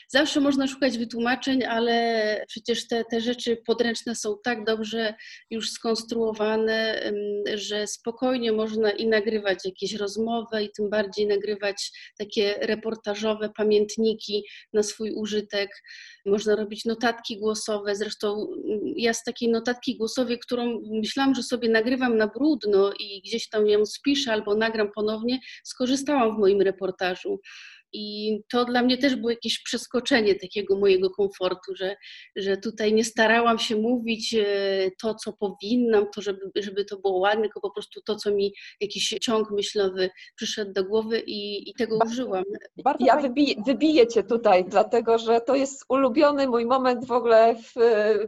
Zawsze 0.07 0.39
można 0.39 0.67
szukać 0.67 0.97
wytłumaczeń, 0.97 1.63
ale 1.63 2.45
przecież 2.47 2.87
te, 2.87 3.03
te 3.05 3.21
rzeczy 3.21 3.57
podręczne 3.65 4.15
są 4.15 4.35
tak 4.43 4.65
dobrze 4.65 5.13
już 5.49 5.71
skonstruowane, 5.71 7.11
że 7.53 7.87
spokojnie 7.87 8.51
można 8.51 8.91
i 8.91 9.07
nagrywać 9.07 9.59
jakieś 9.65 9.93
rozmowy, 9.93 10.63
i 10.63 10.69
tym 10.77 10.89
bardziej 10.89 11.27
nagrywać 11.27 11.91
takie 12.17 12.55
reportażowe 12.61 13.49
pamiętniki 13.57 14.43
na 14.73 14.83
swój 14.83 15.11
użytek. 15.11 15.69
Można 16.25 16.55
robić 16.55 16.85
notatki 16.85 17.39
głosowe. 17.39 17.95
Zresztą 17.95 18.47
ja 18.95 19.13
z 19.13 19.23
takiej 19.23 19.49
notatki 19.49 19.97
głosowej, 19.97 20.39
którą 20.39 20.81
myślałam, 20.91 21.35
że 21.35 21.43
sobie 21.43 21.69
nagrywam 21.69 22.17
na 22.17 22.27
brudno 22.27 22.91
i 22.99 23.21
gdzieś 23.25 23.49
tam 23.49 23.67
ją 23.67 23.85
spiszę 23.85 24.33
albo 24.33 24.55
nagram 24.55 24.91
ponownie, 24.95 25.39
skorzystałam 25.63 26.35
w 26.35 26.39
moim 26.39 26.61
reportażu. 26.61 27.39
I 27.95 28.39
to 28.51 28.65
dla 28.65 28.83
mnie 28.83 28.97
też 28.97 29.15
było 29.15 29.29
jakieś 29.29 29.63
przeskoczenie 29.63 30.35
takiego 30.35 30.79
mojego 30.79 31.09
komfortu, 31.09 31.75
że, 31.75 31.95
że 32.35 32.57
tutaj 32.57 32.93
nie 32.93 33.03
starałam 33.03 33.59
się 33.59 33.75
mówić 33.75 34.33
e, 34.33 34.45
to, 35.01 35.15
co 35.15 35.33
powinnam, 35.33 36.05
to 36.15 36.21
żeby, 36.21 36.51
żeby 36.55 36.85
to 36.85 36.97
było 36.97 37.19
ładne, 37.19 37.43
tylko 37.43 37.61
po 37.61 37.71
prostu 37.71 38.01
to, 38.01 38.15
co 38.15 38.31
mi 38.31 38.53
jakiś 38.81 39.09
ciąg 39.21 39.51
myślowy 39.51 40.09
przyszedł 40.35 40.73
do 40.73 40.83
głowy 40.83 41.19
i, 41.19 41.69
i 41.69 41.73
tego 41.73 41.97
bardzo, 41.97 42.13
użyłam. 42.13 42.43
Bardzo 42.83 43.05
ja 43.05 43.17
wybiję, 43.17 43.55
wybiję 43.65 44.07
Cię 44.07 44.23
tutaj, 44.23 44.65
dlatego 44.65 45.17
że 45.17 45.41
to 45.41 45.55
jest 45.55 45.85
ulubiony 45.89 46.47
mój 46.47 46.65
moment 46.65 47.05
w 47.05 47.11
ogóle 47.11 47.55
w 47.55 47.73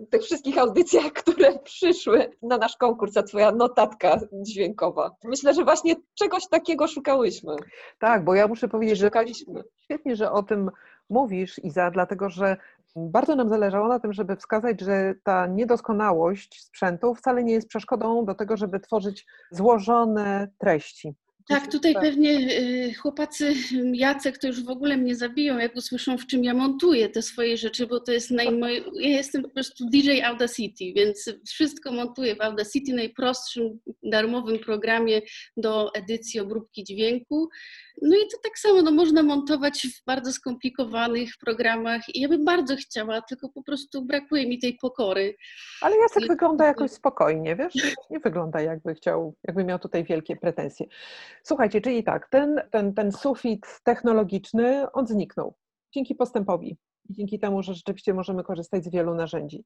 tych 0.09 0.21
wszystkich 0.21 0.57
audycjach, 0.57 1.13
które 1.23 1.59
przyszły 1.59 2.31
na 2.41 2.57
nasz 2.57 2.77
konkurs, 2.77 3.17
a 3.17 3.23
Twoja 3.23 3.51
notatka 3.51 4.19
dźwiękowa. 4.31 5.15
Myślę, 5.23 5.53
że 5.53 5.63
właśnie 5.63 5.95
czegoś 6.15 6.47
takiego 6.47 6.87
szukałyśmy. 6.87 7.55
Tak, 7.99 8.25
bo 8.25 8.35
ja 8.35 8.47
muszę 8.47 8.67
powiedzieć, 8.67 8.97
że 8.97 9.09
Szukaliśmy 9.17 9.56
Świetnie, 9.83 10.15
że 10.15 10.31
o 10.31 10.43
tym 10.43 10.69
mówisz, 11.09 11.59
Iza, 11.63 11.91
dlatego 11.91 12.29
że 12.29 12.57
bardzo 12.95 13.35
nam 13.35 13.49
zależało 13.49 13.87
na 13.87 13.99
tym, 13.99 14.13
żeby 14.13 14.35
wskazać, 14.35 14.81
że 14.81 15.13
ta 15.23 15.47
niedoskonałość 15.47 16.63
sprzętu 16.63 17.15
wcale 17.15 17.43
nie 17.43 17.53
jest 17.53 17.67
przeszkodą 17.67 18.25
do 18.25 18.35
tego, 18.35 18.57
żeby 18.57 18.79
tworzyć 18.79 19.25
złożone 19.51 20.47
treści. 20.57 21.15
Tak, 21.49 21.71
tutaj 21.71 21.93
pewnie 21.93 22.31
y, 22.31 22.93
chłopacy 22.93 23.53
Jacek 23.93 24.37
to 24.37 24.47
już 24.47 24.63
w 24.63 24.69
ogóle 24.69 24.97
mnie 24.97 25.15
zabiją, 25.15 25.57
jak 25.57 25.75
usłyszą, 25.75 26.17
w 26.17 26.27
czym 26.27 26.43
ja 26.43 26.53
montuję 26.53 27.09
te 27.09 27.21
swoje 27.21 27.57
rzeczy, 27.57 27.87
bo 27.87 27.99
to 27.99 28.11
jest 28.11 28.31
naj... 28.31 28.59
ja 28.99 29.09
jestem 29.09 29.43
po 29.43 29.49
prostu 29.49 29.89
DJ 29.89 30.21
Audacity, 30.21 30.93
więc 30.95 31.33
wszystko 31.45 31.91
montuję 31.91 32.35
w 32.35 32.41
Audacity, 32.41 32.93
najprostszym 32.93 33.79
darmowym 34.03 34.59
programie 34.59 35.21
do 35.57 35.93
edycji 35.93 36.39
obróbki 36.39 36.83
dźwięku. 36.83 37.49
No 38.01 38.15
i 38.15 38.19
to 38.31 38.37
tak 38.43 38.59
samo 38.59 38.81
no, 38.81 38.91
można 38.91 39.23
montować 39.23 39.87
w 39.87 40.05
bardzo 40.05 40.33
skomplikowanych 40.33 41.29
programach 41.41 42.15
i 42.15 42.21
ja 42.21 42.29
bym 42.29 42.45
bardzo 42.45 42.75
chciała, 42.75 43.21
tylko 43.21 43.49
po 43.49 43.63
prostu 43.63 44.05
brakuje 44.05 44.47
mi 44.47 44.59
tej 44.59 44.77
pokory. 44.81 45.35
Ale 45.81 45.97
Jacek 45.97 46.23
I... 46.23 46.27
wygląda 46.27 46.65
jakoś 46.65 46.91
spokojnie, 46.91 47.55
wiesz? 47.55 47.95
Nie 48.09 48.19
wygląda 48.19 48.61
jakby 48.61 48.95
chciał, 48.95 49.35
jakby 49.43 49.63
miał 49.63 49.79
tutaj 49.79 50.03
wielkie 50.03 50.35
pretensje. 50.35 50.85
Słuchajcie, 51.43 51.81
czyli 51.81 52.03
tak, 52.03 52.29
ten, 52.29 52.61
ten, 52.71 52.93
ten 52.93 53.11
sufit 53.11 53.65
technologiczny, 53.83 54.91
on 54.91 55.07
zniknął 55.07 55.55
dzięki 55.93 56.15
postępowi 56.15 56.77
i 57.09 57.13
dzięki 57.13 57.39
temu, 57.39 57.63
że 57.63 57.73
rzeczywiście 57.73 58.13
możemy 58.13 58.43
korzystać 58.43 58.85
z 58.85 58.89
wielu 58.89 59.15
narzędzi. 59.15 59.63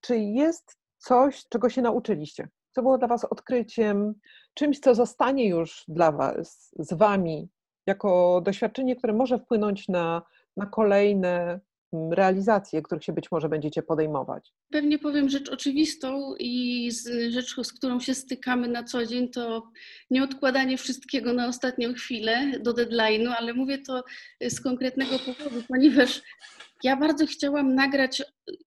Czy 0.00 0.18
jest 0.18 0.76
coś, 0.98 1.44
czego 1.48 1.68
się 1.68 1.82
nauczyliście? 1.82 2.48
Co 2.70 2.82
było 2.82 2.98
dla 2.98 3.08
Was 3.08 3.24
odkryciem, 3.24 4.14
czymś, 4.54 4.78
co 4.78 4.94
zostanie 4.94 5.48
już 5.48 5.84
dla 5.88 6.12
Was, 6.12 6.74
z 6.78 6.94
Wami 6.94 7.48
jako 7.88 8.40
doświadczenie, 8.44 8.96
które 8.96 9.12
może 9.12 9.38
wpłynąć 9.38 9.88
na, 9.88 10.22
na 10.56 10.66
kolejne 10.66 11.60
mm, 11.92 12.12
realizacje, 12.12 12.82
których 12.82 13.04
się 13.04 13.12
być 13.12 13.30
może 13.30 13.48
będziecie 13.48 13.82
podejmować? 13.82 14.52
Pewnie 14.72 14.98
powiem 14.98 15.28
rzecz 15.28 15.48
oczywistą 15.48 16.34
i 16.38 16.90
z, 16.90 17.32
rzecz, 17.32 17.56
z 17.62 17.72
którą 17.72 18.00
się 18.00 18.14
stykamy 18.14 18.68
na 18.68 18.84
co 18.84 19.06
dzień, 19.06 19.28
to 19.28 19.70
nieodkładanie 20.10 20.78
wszystkiego 20.78 21.32
na 21.32 21.48
ostatnią 21.48 21.94
chwilę 21.94 22.52
do 22.60 22.72
deadline'u, 22.74 23.34
ale 23.38 23.54
mówię 23.54 23.78
to 23.78 24.04
z 24.48 24.60
konkretnego 24.60 25.18
powodu, 25.18 25.62
ponieważ 25.68 26.22
ja 26.84 26.96
bardzo 26.96 27.26
chciałam 27.26 27.74
nagrać 27.74 28.22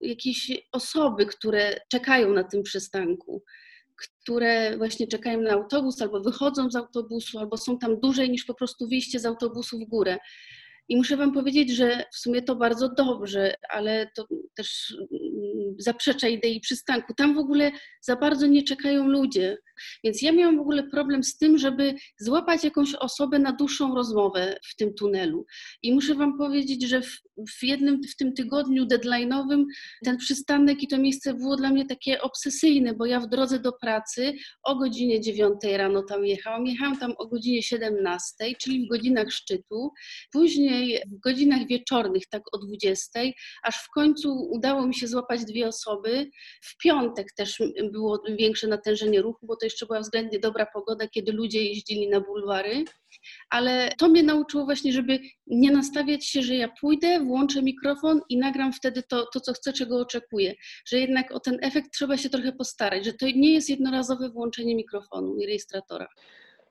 jakieś 0.01 0.53
osoby, 0.73 1.27
które 1.27 1.81
czekają 1.89 2.33
na 2.33 2.45
tym 2.45 2.63
przystanku 2.63 3.43
które 3.97 4.77
właśnie 4.77 5.07
czekają 5.07 5.41
na 5.41 5.51
autobus, 5.51 6.03
albo 6.03 6.21
wychodzą 6.21 6.71
z 6.71 6.77
autobusu, 6.77 7.39
albo 7.39 7.57
są 7.57 7.79
tam 7.79 8.01
dłużej 8.01 8.31
niż 8.31 8.45
po 8.45 8.55
prostu 8.55 8.89
wyjście 8.89 9.21
z 9.21 9.27
autobusu 9.27 9.79
w 9.79 9.89
górę. 9.89 10.19
I 10.89 10.97
muszę 10.97 11.17
Wam 11.17 11.33
powiedzieć, 11.33 11.71
że 11.71 12.05
w 12.13 12.17
sumie 12.17 12.43
to 12.43 12.57
bardzo 12.57 12.89
dobrze, 12.89 13.55
ale 13.69 14.11
to 14.15 14.27
też 14.55 14.97
zaprzecza 15.79 16.29
idei 16.29 16.61
przystanku. 16.61 17.15
Tam 17.15 17.35
w 17.35 17.39
ogóle 17.39 17.73
za 18.01 18.17
bardzo 18.17 18.47
nie 18.47 18.63
czekają 18.63 19.09
ludzie. 19.09 19.59
Więc 20.05 20.23
ja 20.23 20.33
miałam 20.33 20.57
w 20.57 20.61
ogóle 20.61 20.83
problem 20.83 21.25
z 21.25 21.39
tym, 21.39 21.59
żeby 21.59 21.95
złapać 22.19 22.65
jakąś 22.65 22.95
osobę 22.95 23.39
na 23.39 23.53
dłuższą 23.53 23.95
rozmowę 23.95 24.57
w 24.63 24.77
tym 24.77 24.95
tunelu. 24.95 25.47
I 25.83 25.95
muszę 25.95 26.15
Wam 26.15 26.39
powiedzieć, 26.39 26.89
że 26.89 27.03
w, 27.03 27.21
w 27.59 27.63
jednym, 27.63 28.01
w 28.03 28.17
tym 28.17 28.33
tygodniu 28.33 28.87
deadline'owym 28.87 29.65
ten 30.05 30.17
przystanek 30.17 30.83
i 30.83 30.89
to 30.89 30.99
miejsce 30.99 31.35
było 31.35 31.57
dla 31.57 31.71
mnie 31.71 31.87
takie 31.87 32.23
obsesyjne, 32.23 32.95
bo 32.95 33.07
ja 33.07 33.21
w 33.21 33.29
drodze 33.29 33.59
do 33.59 33.73
pracy 33.73 34.35
o 34.63 34.77
godzinie 34.77 35.21
9 35.21 35.55
rano 35.77 36.03
tam 36.03 36.27
jechałam. 36.27 36.67
Jechałam 36.67 36.99
tam 36.99 37.13
o 37.19 37.27
godzinie 37.27 37.63
17, 37.63 38.35
czyli 38.61 38.87
w 38.87 38.89
godzinach 38.89 39.33
szczytu. 39.33 39.91
Później 40.33 41.03
w 41.11 41.19
godzinach 41.21 41.67
wieczornych, 41.67 42.23
tak 42.31 42.43
o 42.53 42.59
20, 42.59 43.21
aż 43.63 43.77
w 43.77 43.91
końcu 43.91 44.49
udało 44.51 44.87
mi 44.87 44.95
się 44.95 45.09
złapać 45.09 45.26
dwie 45.35 45.69
osoby. 45.69 46.31
W 46.63 46.77
piątek 46.77 47.33
też 47.33 47.63
było 47.93 48.23
większe 48.39 48.67
natężenie 48.67 49.23
ruchu, 49.23 49.47
bo 49.47 49.57
to 49.57 49.67
jeszcze 49.67 49.87
była 49.87 50.01
względnie 50.01 50.39
dobra 50.39 50.67
pogoda, 50.75 51.09
kiedy 51.09 51.33
ludzie 51.33 51.65
jeździli 51.65 52.09
na 52.09 52.21
bulwary, 52.21 52.85
ale 53.51 53.93
to 53.99 54.09
mnie 54.09 54.23
nauczyło 54.23 54.65
właśnie, 54.65 54.93
żeby 54.93 55.19
nie 55.47 55.71
nastawiać 55.73 56.27
się, 56.27 56.43
że 56.43 56.55
ja 56.55 56.69
pójdę, 56.81 57.21
włączę 57.21 57.63
mikrofon 57.63 58.21
i 58.29 58.39
nagram 58.39 58.73
wtedy 58.73 59.03
to, 59.03 59.27
to 59.35 59.41
co 59.41 59.53
chcę, 59.53 59.73
czego 59.73 60.01
oczekuję, 60.01 60.55
że 60.87 60.99
jednak 60.99 61.33
o 61.33 61.41
ten 61.41 61.59
efekt 61.63 61.93
trzeba 61.93 62.17
się 62.17 62.31
trochę 62.31 62.53
postarać, 62.53 63.05
że 63.05 63.13
to 63.13 63.27
nie 63.27 63.53
jest 63.53 63.69
jednorazowe 63.69 64.31
włączenie 64.31 64.75
mikrofonu 64.75 65.37
i 65.37 65.47
rejestratora. 65.47 66.09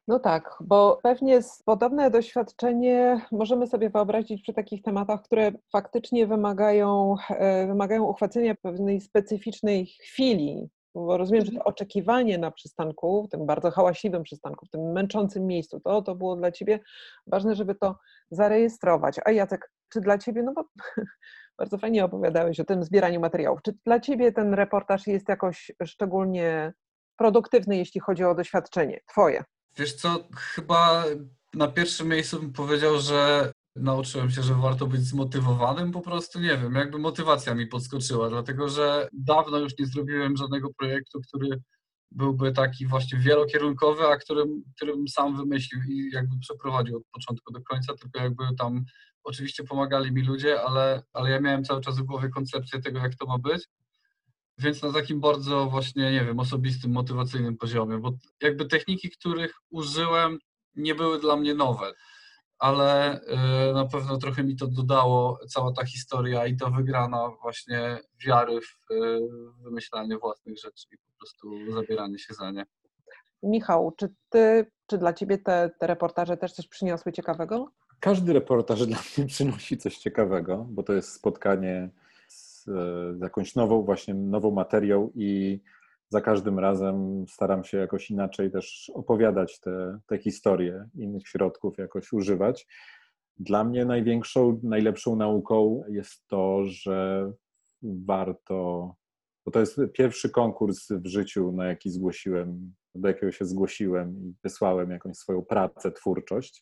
No 0.07 0.19
tak, 0.19 0.57
bo 0.61 0.99
pewnie 1.03 1.39
podobne 1.65 2.11
doświadczenie 2.11 3.21
możemy 3.31 3.67
sobie 3.67 3.89
wyobrazić 3.89 4.41
przy 4.41 4.53
takich 4.53 4.81
tematach, 4.81 5.21
które 5.21 5.51
faktycznie 5.71 6.27
wymagają, 6.27 7.15
e, 7.29 7.67
wymagają 7.67 8.03
uchwacenia 8.03 8.55
pewnej 8.55 9.01
specyficznej 9.01 9.85
chwili, 9.85 10.69
bo 10.95 11.17
rozumiem, 11.17 11.45
że 11.45 11.51
to 11.51 11.57
mhm. 11.57 11.73
oczekiwanie 11.73 12.37
na 12.37 12.51
przystanku, 12.51 13.23
w 13.23 13.29
tym 13.29 13.45
bardzo 13.45 13.71
hałaśliwym 13.71 14.23
przystanku, 14.23 14.65
w 14.65 14.69
tym 14.69 14.81
męczącym 14.91 15.47
miejscu, 15.47 15.79
to, 15.79 16.01
to 16.01 16.15
było 16.15 16.35
dla 16.35 16.51
Ciebie 16.51 16.79
ważne, 17.27 17.55
żeby 17.55 17.75
to 17.75 17.95
zarejestrować. 18.31 19.19
A 19.25 19.31
Jacek, 19.31 19.71
czy 19.89 20.01
dla 20.01 20.17
Ciebie, 20.17 20.43
no 20.43 20.53
bo 20.53 20.63
bardzo 21.59 21.77
fajnie 21.77 22.05
opowiadałeś 22.05 22.59
o 22.59 22.65
tym 22.65 22.83
zbieraniu 22.83 23.19
materiałów, 23.19 23.59
czy 23.61 23.77
dla 23.85 23.99
Ciebie 23.99 24.31
ten 24.31 24.53
reportaż 24.53 25.07
jest 25.07 25.29
jakoś 25.29 25.71
szczególnie 25.85 26.73
produktywny, 27.17 27.77
jeśli 27.77 28.01
chodzi 28.01 28.23
o 28.23 28.35
doświadczenie 28.35 28.99
Twoje? 29.07 29.43
Wiesz 29.77 29.93
co, 29.93 30.27
chyba 30.35 31.05
na 31.53 31.67
pierwszym 31.67 32.07
miejscu 32.07 32.39
bym 32.39 32.53
powiedział, 32.53 32.99
że 32.99 33.51
nauczyłem 33.75 34.31
się, 34.31 34.43
że 34.43 34.53
warto 34.53 34.87
być 34.87 35.01
zmotywowanym 35.01 35.91
po 35.91 36.01
prostu, 36.01 36.39
nie 36.39 36.57
wiem, 36.57 36.75
jakby 36.75 36.97
motywacja 36.97 37.55
mi 37.55 37.67
podskoczyła, 37.67 38.29
dlatego 38.29 38.69
że 38.69 39.07
dawno 39.13 39.57
już 39.57 39.77
nie 39.79 39.85
zrobiłem 39.85 40.37
żadnego 40.37 40.69
projektu, 40.77 41.21
który 41.21 41.61
byłby 42.11 42.51
taki 42.51 42.87
właśnie 42.87 43.19
wielokierunkowy, 43.19 44.07
a 44.07 44.17
którym, 44.17 44.63
którym 44.75 45.07
sam 45.07 45.37
wymyślił 45.37 45.81
i 45.89 46.11
jakby 46.13 46.39
przeprowadził 46.39 46.97
od 46.97 47.03
początku 47.11 47.53
do 47.53 47.61
końca, 47.61 47.93
tylko 47.93 48.19
jakby 48.19 48.43
tam 48.57 48.85
oczywiście 49.23 49.63
pomagali 49.63 50.11
mi 50.11 50.21
ludzie, 50.21 50.61
ale, 50.61 51.03
ale 51.13 51.29
ja 51.29 51.39
miałem 51.39 51.63
cały 51.63 51.81
czas 51.81 51.99
w 51.99 52.03
głowie 52.03 52.29
koncepcję 52.29 52.81
tego, 52.81 52.99
jak 52.99 53.15
to 53.15 53.25
ma 53.25 53.37
być. 53.37 53.67
Więc 54.57 54.83
na 54.83 54.93
takim 54.93 55.19
bardzo 55.19 55.65
właśnie, 55.65 56.11
nie 56.11 56.25
wiem, 56.25 56.39
osobistym, 56.39 56.91
motywacyjnym 56.91 57.57
poziomie, 57.57 57.97
bo 57.97 58.11
jakby 58.41 58.65
techniki, 58.65 59.09
których 59.09 59.53
użyłem, 59.69 60.37
nie 60.75 60.95
były 60.95 61.19
dla 61.19 61.35
mnie 61.35 61.53
nowe, 61.53 61.93
ale 62.57 63.19
y, 63.21 63.73
na 63.73 63.85
pewno 63.85 64.17
trochę 64.17 64.43
mi 64.43 64.55
to 64.55 64.67
dodało, 64.67 65.39
cała 65.49 65.71
ta 65.71 65.85
historia 65.85 66.47
i 66.47 66.57
ta 66.57 66.69
wygrana 66.69 67.29
właśnie 67.41 67.99
wiary 68.25 68.59
w 68.61 68.93
y, 68.93 69.19
wymyślanie 69.63 70.17
własnych 70.17 70.57
rzeczy 70.57 70.87
i 70.91 70.97
po 70.97 71.17
prostu 71.17 71.71
zabieranie 71.73 72.19
się 72.19 72.33
za 72.33 72.51
nie. 72.51 72.65
Michał, 73.43 73.93
czy 73.97 74.13
ty, 74.29 74.71
czy 74.87 74.97
dla 74.97 75.13
ciebie 75.13 75.37
te, 75.37 75.71
te 75.79 75.87
reportaże 75.87 76.37
też 76.37 76.53
coś 76.53 76.67
przyniosły 76.67 77.11
ciekawego? 77.11 77.71
Każdy 77.99 78.33
reportaż 78.33 78.85
dla 78.85 78.97
mnie 79.17 79.27
przynosi 79.27 79.77
coś 79.77 79.97
ciekawego, 79.97 80.65
bo 80.69 80.83
to 80.83 80.93
jest 80.93 81.13
spotkanie 81.13 81.89
z, 82.65 83.17
z 83.17 83.21
jakąś 83.21 83.55
nową, 83.55 83.83
właśnie 83.83 84.13
nową 84.13 84.51
materią 84.51 85.11
i 85.15 85.61
za 86.09 86.21
każdym 86.21 86.59
razem 86.59 87.25
staram 87.27 87.63
się 87.63 87.77
jakoś 87.77 88.11
inaczej 88.11 88.51
też 88.51 88.91
opowiadać 88.93 89.59
te, 89.59 89.99
te 90.07 90.17
historie, 90.17 90.89
innych 90.95 91.27
środków 91.27 91.77
jakoś 91.77 92.13
używać. 92.13 92.67
Dla 93.37 93.63
mnie 93.63 93.85
największą, 93.85 94.59
najlepszą 94.63 95.15
nauką 95.15 95.83
jest 95.89 96.27
to, 96.27 96.63
że 96.65 97.31
warto, 97.83 98.89
bo 99.45 99.51
to 99.51 99.59
jest 99.59 99.79
pierwszy 99.93 100.29
konkurs 100.29 100.87
w 100.91 101.07
życiu, 101.07 101.51
na 101.51 101.65
jaki 101.65 101.89
zgłosiłem, 101.89 102.73
do 102.95 103.07
jakiego 103.07 103.31
się 103.31 103.45
zgłosiłem 103.45 104.17
i 104.17 104.33
wysłałem 104.43 104.91
jakąś 104.91 105.17
swoją 105.17 105.41
pracę, 105.41 105.91
twórczość. 105.91 106.61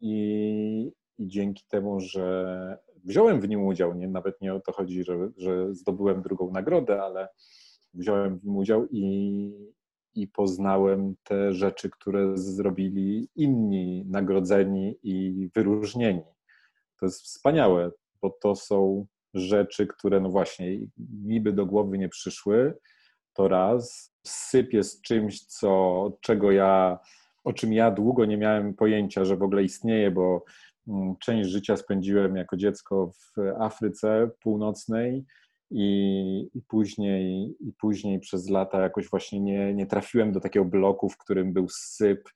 I, 0.00 0.92
i 1.18 1.28
dzięki 1.28 1.64
temu, 1.68 2.00
że 2.00 2.78
wziąłem 3.04 3.40
w 3.40 3.48
nim 3.48 3.66
udział, 3.66 3.94
nie, 3.94 4.08
nawet 4.08 4.40
nie 4.40 4.54
o 4.54 4.60
to 4.60 4.72
chodzi, 4.72 5.04
że, 5.04 5.30
że 5.36 5.74
zdobyłem 5.74 6.22
drugą 6.22 6.50
nagrodę, 6.50 7.02
ale 7.02 7.28
wziąłem 7.94 8.38
w 8.38 8.44
nim 8.44 8.56
udział 8.56 8.86
i, 8.90 9.52
i 10.14 10.28
poznałem 10.28 11.14
te 11.24 11.52
rzeczy, 11.52 11.90
które 11.90 12.38
zrobili 12.38 13.28
inni 13.36 14.04
nagrodzeni 14.08 14.98
i 15.02 15.48
wyróżnieni. 15.54 16.22
To 17.00 17.06
jest 17.06 17.22
wspaniałe, 17.22 17.90
bo 18.22 18.30
to 18.42 18.54
są 18.54 19.06
rzeczy, 19.34 19.86
które 19.86 20.20
no 20.20 20.28
właśnie 20.28 20.78
niby 21.24 21.52
do 21.52 21.66
głowy 21.66 21.98
nie 21.98 22.08
przyszły, 22.08 22.74
to 23.32 23.48
raz 23.48 24.14
sypie 24.26 24.84
z 24.84 25.00
czymś, 25.00 25.44
co, 25.44 26.12
czego 26.20 26.52
ja, 26.52 26.98
o 27.44 27.52
czym 27.52 27.72
ja 27.72 27.90
długo 27.90 28.24
nie 28.24 28.36
miałem 28.36 28.74
pojęcia, 28.74 29.24
że 29.24 29.36
w 29.36 29.42
ogóle 29.42 29.62
istnieje, 29.62 30.10
bo 30.10 30.44
część 31.20 31.50
życia 31.50 31.76
spędziłem 31.76 32.36
jako 32.36 32.56
dziecko 32.56 33.10
w 33.12 33.38
Afryce 33.60 34.30
Północnej 34.40 35.24
i, 35.70 36.50
i, 36.54 36.62
później, 36.62 37.56
i 37.60 37.72
później 37.72 38.20
przez 38.20 38.50
lata 38.50 38.80
jakoś 38.80 39.10
właśnie 39.10 39.40
nie, 39.40 39.74
nie 39.74 39.86
trafiłem 39.86 40.32
do 40.32 40.40
takiego 40.40 40.64
bloku, 40.64 41.08
w 41.08 41.18
którym 41.18 41.52
był 41.52 41.66
syp. 41.68 42.28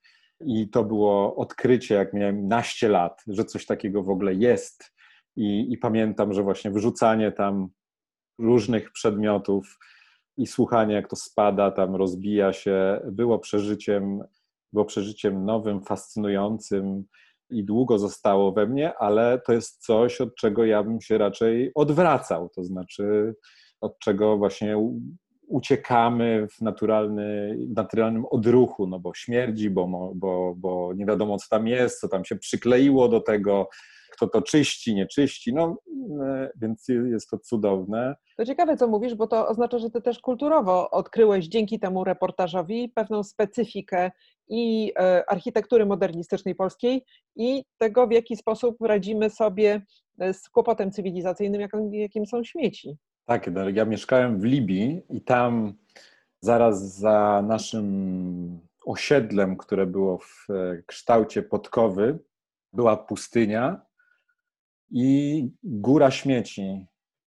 I 0.46 0.68
to 0.70 0.84
było 0.84 1.36
odkrycie, 1.36 1.94
jak 1.94 2.12
miałem 2.12 2.48
naście 2.48 2.88
lat, 2.88 3.22
że 3.26 3.44
coś 3.44 3.66
takiego 3.66 4.02
w 4.02 4.10
ogóle 4.10 4.34
jest. 4.34 4.92
I, 5.36 5.72
I 5.72 5.78
pamiętam, 5.78 6.32
że 6.32 6.42
właśnie 6.42 6.70
wyrzucanie 6.70 7.32
tam 7.32 7.68
różnych 8.38 8.92
przedmiotów 8.92 9.78
i 10.36 10.46
słuchanie, 10.46 10.94
jak 10.94 11.08
to 11.08 11.16
spada, 11.16 11.70
tam 11.70 11.96
rozbija 11.96 12.52
się, 12.52 13.00
było 13.12 13.38
przeżyciem, 13.38 14.20
było 14.72 14.84
przeżyciem 14.84 15.44
nowym, 15.44 15.82
fascynującym 15.82 17.04
i 17.52 17.64
długo 17.64 17.98
zostało 17.98 18.52
we 18.52 18.66
mnie, 18.66 18.98
ale 18.98 19.40
to 19.46 19.52
jest 19.52 19.84
coś, 19.84 20.20
od 20.20 20.34
czego 20.34 20.64
ja 20.64 20.82
bym 20.82 21.00
się 21.00 21.18
raczej 21.18 21.70
odwracał, 21.74 22.48
to 22.48 22.64
znaczy 22.64 23.34
od 23.80 23.98
czego 23.98 24.36
właśnie 24.38 24.76
uciekamy 25.48 26.46
w 26.50 26.60
naturalny, 26.60 27.58
naturalnym 27.68 28.24
odruchu, 28.30 28.86
no 28.86 29.00
bo 29.00 29.14
śmierdzi, 29.14 29.70
bo, 29.70 30.12
bo, 30.14 30.54
bo 30.56 30.92
nie 30.94 31.06
wiadomo, 31.06 31.38
co 31.38 31.46
tam 31.50 31.66
jest, 31.66 32.00
co 32.00 32.08
tam 32.08 32.24
się 32.24 32.36
przykleiło 32.36 33.08
do 33.08 33.20
tego, 33.20 33.68
kto 34.12 34.28
to 34.28 34.42
czyści, 34.42 34.94
nie 34.94 35.06
czyści, 35.06 35.54
no 35.54 35.76
e, 36.22 36.50
więc 36.56 36.88
jest 36.88 37.30
to 37.30 37.38
cudowne. 37.38 38.14
To 38.36 38.44
ciekawe, 38.44 38.76
co 38.76 38.88
mówisz, 38.88 39.14
bo 39.14 39.26
to 39.26 39.48
oznacza, 39.48 39.78
że 39.78 39.90
ty 39.90 40.02
też 40.02 40.18
kulturowo 40.18 40.90
odkryłeś 40.90 41.46
dzięki 41.46 41.80
temu 41.80 42.04
reportażowi 42.04 42.88
pewną 42.94 43.22
specyfikę 43.22 44.10
i 44.48 44.92
e, 44.98 45.30
architektury 45.30 45.86
modernistycznej 45.86 46.54
polskiej 46.54 47.04
i 47.36 47.64
tego, 47.78 48.06
w 48.06 48.12
jaki 48.12 48.36
sposób 48.36 48.76
radzimy 48.80 49.30
sobie 49.30 49.82
e, 50.18 50.34
z 50.34 50.48
kłopotem 50.48 50.90
cywilizacyjnym, 50.90 51.68
jakim 51.92 52.26
są 52.26 52.44
śmieci. 52.44 52.96
Tak, 53.24 53.52
no, 53.52 53.68
ja 53.68 53.84
mieszkałem 53.84 54.40
w 54.40 54.44
Libii 54.44 55.02
i 55.10 55.20
tam 55.20 55.74
zaraz 56.40 56.96
za 56.98 57.44
naszym 57.46 58.60
osiedlem, 58.84 59.56
które 59.56 59.86
było 59.86 60.18
w 60.18 60.46
kształcie 60.86 61.42
podkowy, 61.42 62.18
była 62.72 62.96
pustynia 62.96 63.80
i 64.92 65.48
góra 65.62 66.10
śmieci. 66.10 66.86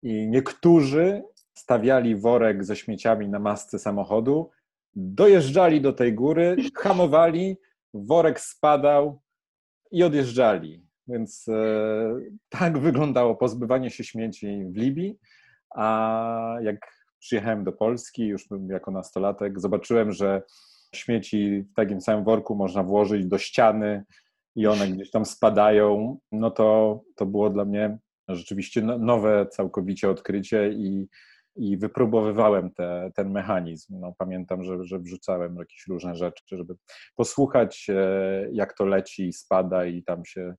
I 0.03 0.29
niektórzy 0.29 1.23
stawiali 1.55 2.17
worek 2.17 2.65
ze 2.65 2.77
śmieciami 2.77 3.29
na 3.29 3.39
masce 3.39 3.79
samochodu, 3.79 4.51
dojeżdżali 4.95 5.81
do 5.81 5.93
tej 5.93 6.15
góry, 6.15 6.57
hamowali, 6.75 7.57
worek 7.95 8.41
spadał 8.41 9.21
i 9.91 10.03
odjeżdżali. 10.03 10.87
Więc 11.09 11.49
e, 11.49 12.21
tak 12.49 12.79
wyglądało 12.79 13.37
pozbywanie 13.37 13.91
się 13.91 14.05
śmieci 14.05 14.65
w 14.65 14.77
Libii. 14.77 15.19
A 15.75 16.57
jak 16.63 16.77
przyjechałem 17.19 17.65
do 17.65 17.73
Polski, 17.73 18.27
już 18.27 18.49
jako 18.69 18.91
nastolatek, 18.91 19.61
zobaczyłem, 19.61 20.13
że 20.13 20.43
śmieci 20.95 21.67
w 21.71 21.75
takim 21.75 22.01
samym 22.01 22.25
worku 22.25 22.55
można 22.55 22.83
włożyć 22.83 23.27
do 23.27 23.39
ściany, 23.39 24.05
i 24.57 24.67
one 24.67 24.89
gdzieś 24.89 25.11
tam 25.11 25.25
spadają, 25.25 26.19
no 26.33 26.51
to, 26.51 27.01
to 27.17 27.27
było 27.27 27.51
dla 27.51 27.65
mnie 27.65 27.99
rzeczywiście 28.29 28.83
no, 28.83 28.99
nowe 28.99 29.47
całkowicie 29.51 30.11
odkrycie 30.11 30.69
i, 30.69 31.09
i 31.57 31.77
wypróbowywałem 31.77 32.71
te, 32.71 33.11
ten 33.15 33.31
mechanizm. 33.31 34.01
No, 34.01 34.15
pamiętam, 34.19 34.65
że, 34.65 34.85
że 34.85 34.99
wrzucałem 34.99 35.57
jakieś 35.57 35.87
różne 35.89 36.15
rzeczy, 36.15 36.43
żeby 36.51 36.75
posłuchać, 37.17 37.87
e, 37.89 38.49
jak 38.53 38.77
to 38.77 38.87
leci, 38.87 39.33
spada 39.33 39.87
i 39.87 40.03
tam 40.03 40.25
się 40.25 40.55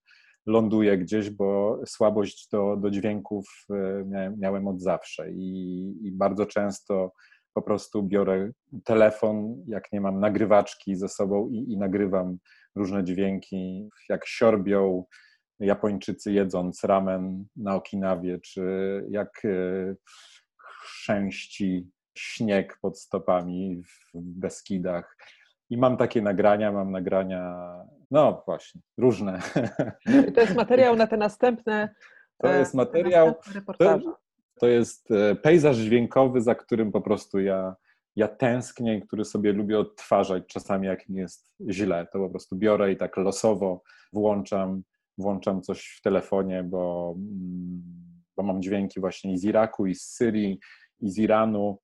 ląduje 0.46 0.98
gdzieś, 0.98 1.30
bo 1.30 1.80
słabość 1.86 2.50
do, 2.52 2.78
do 2.78 2.90
dźwięków 2.90 3.46
e, 3.70 4.04
miałem, 4.06 4.40
miałem 4.40 4.68
od 4.68 4.82
zawsze 4.82 5.32
i, 5.32 5.94
i 6.04 6.12
bardzo 6.12 6.46
często 6.46 7.12
po 7.54 7.62
prostu 7.62 8.04
biorę 8.04 8.52
telefon, 8.84 9.64
jak 9.68 9.92
nie 9.92 10.02
mam 10.02 10.20
nagrywaczki 10.20 10.96
ze 10.96 11.10
sobą 11.10 11.50
i, 11.50 11.74
i 11.74 11.78
nagrywam 11.78 12.38
różne 12.78 13.04
dźwięki, 13.04 13.90
jak 14.10 14.28
siorbią 14.28 15.04
Japończycy 15.60 16.32
jedząc 16.32 16.84
ramen 16.84 17.46
na 17.56 17.76
Okinawie, 17.76 18.40
czy 18.40 18.64
jak 19.10 19.46
e, 19.46 19.96
chrzęści 20.84 21.90
śnieg 22.18 22.78
pod 22.82 23.00
stopami 23.00 23.84
w 23.84 24.12
Beskidach. 24.14 25.18
I 25.70 25.78
mam 25.78 25.98
takie 25.98 26.22
nagrania, 26.22 26.72
mam 26.72 26.92
nagrania, 26.92 27.58
no 28.12 28.44
właśnie, 28.46 28.82
różne. 28.98 29.40
To 30.36 30.42
jest 30.42 30.56
materiał 30.56 30.96
na 30.96 31.08
te 31.08 31.18
następne. 31.18 31.90
To 32.42 32.54
jest 32.54 32.74
e, 32.74 32.78
materiał. 32.78 33.36
To, 33.80 34.00
to 34.60 34.68
jest 34.68 35.12
e, 35.12 35.36
pejzaż 35.36 35.78
dźwiękowy, 35.78 36.42
za 36.42 36.56
którym 36.56 36.92
po 36.92 37.02
prostu 37.02 37.40
ja 37.40 37.76
ja 38.18 38.28
tęsknię 38.28 38.98
i 38.98 39.02
który 39.02 39.26
sobie 39.26 39.54
lubię 39.54 39.80
odtwarzać 39.80 40.44
czasami, 40.48 40.88
jak 40.88 41.10
mi 41.10 41.20
jest 41.20 41.52
źle. 41.70 42.08
To 42.14 42.20
po 42.20 42.30
prostu 42.30 42.56
biorę 42.56 42.92
i 42.92 42.98
tak 42.98 43.18
losowo 43.18 43.82
włączam, 44.14 44.84
włączam 45.18 45.62
coś 45.62 45.96
w 45.98 46.02
telefonie, 46.02 46.64
bo, 46.64 47.14
mm, 47.18 47.82
bo 48.38 48.44
mam 48.44 48.62
dźwięki 48.62 49.00
właśnie 49.00 49.34
i 49.34 49.38
z 49.38 49.44
Iraku, 49.44 49.86
i 49.86 49.96
z 49.96 50.02
Syrii, 50.02 50.60
i 51.00 51.10
z 51.10 51.18
Iranu. 51.18 51.80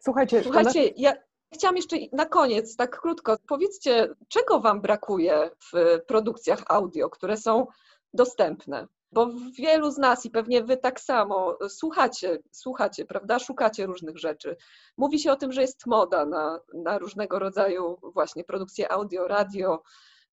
Słuchajcie, 0.00 0.42
Słuchajcie 0.42 0.92
ja 0.96 1.12
chciałam 1.54 1.76
jeszcze 1.76 1.96
na 2.12 2.26
koniec, 2.26 2.76
tak 2.76 3.00
krótko, 3.00 3.36
powiedzcie, 3.48 4.08
czego 4.28 4.60
Wam 4.60 4.80
brakuje 4.80 5.50
w 5.72 6.00
produkcjach 6.06 6.64
audio, 6.68 7.10
które 7.10 7.36
są 7.36 7.66
dostępne? 8.14 8.86
Bo 9.12 9.30
wielu 9.58 9.90
z 9.90 9.98
nas 9.98 10.26
i 10.26 10.30
pewnie 10.30 10.64
wy 10.64 10.76
tak 10.76 11.00
samo 11.00 11.58
słuchacie, 11.68 12.38
słuchacie, 12.52 13.04
prawda? 13.04 13.38
Szukacie 13.38 13.86
różnych 13.86 14.18
rzeczy. 14.18 14.56
Mówi 14.96 15.18
się 15.18 15.32
o 15.32 15.36
tym, 15.36 15.52
że 15.52 15.60
jest 15.60 15.86
moda 15.86 16.26
na, 16.26 16.60
na 16.74 16.98
różnego 16.98 17.38
rodzaju 17.38 17.98
właśnie 18.02 18.44
produkcje 18.44 18.92
audio, 18.92 19.28
radio. 19.28 19.82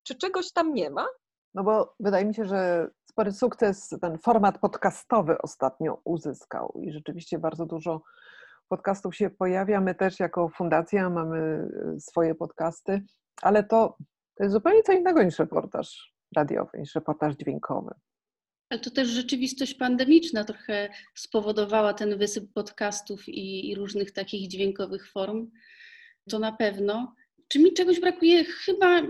Czy 0.02 0.14
czegoś 0.14 0.52
tam 0.52 0.74
nie 0.74 0.90
ma? 0.90 1.06
No 1.54 1.64
bo 1.64 1.94
wydaje 2.00 2.24
mi 2.24 2.34
się, 2.34 2.44
że 2.44 2.90
spory 3.04 3.32
sukces 3.32 3.88
ten 4.00 4.18
format 4.18 4.58
podcastowy 4.58 5.38
ostatnio 5.42 6.00
uzyskał 6.04 6.80
i 6.82 6.92
rzeczywiście 6.92 7.38
bardzo 7.38 7.66
dużo 7.66 8.02
podcastów 8.68 9.16
się 9.16 9.30
pojawia. 9.30 9.80
My 9.80 9.94
też 9.94 10.20
jako 10.20 10.48
fundacja 10.48 11.10
mamy 11.10 11.68
y, 11.96 12.00
swoje 12.00 12.34
podcasty, 12.34 13.02
ale 13.42 13.64
to, 13.64 13.96
to 14.34 14.44
jest 14.44 14.52
zupełnie 14.52 14.82
co 14.82 14.92
innego 14.92 15.22
niż 15.22 15.38
reportaż 15.38 16.14
radiowy, 16.36 16.78
niż 16.78 16.94
reportaż 16.94 17.34
dźwiękowy. 17.34 17.94
Ale 18.74 18.80
to 18.80 18.90
też 18.90 19.08
rzeczywistość 19.08 19.74
pandemiczna 19.74 20.44
trochę 20.44 20.88
spowodowała 21.14 21.94
ten 21.94 22.18
wysyp 22.18 22.52
podcastów 22.52 23.28
i, 23.28 23.70
i 23.70 23.74
różnych 23.74 24.10
takich 24.10 24.48
dźwiękowych 24.48 25.10
form. 25.10 25.50
To 26.30 26.38
na 26.38 26.52
pewno. 26.52 27.14
Czy 27.48 27.58
mi 27.58 27.72
czegoś 27.72 28.00
brakuje? 28.00 28.44
Chyba 28.44 29.02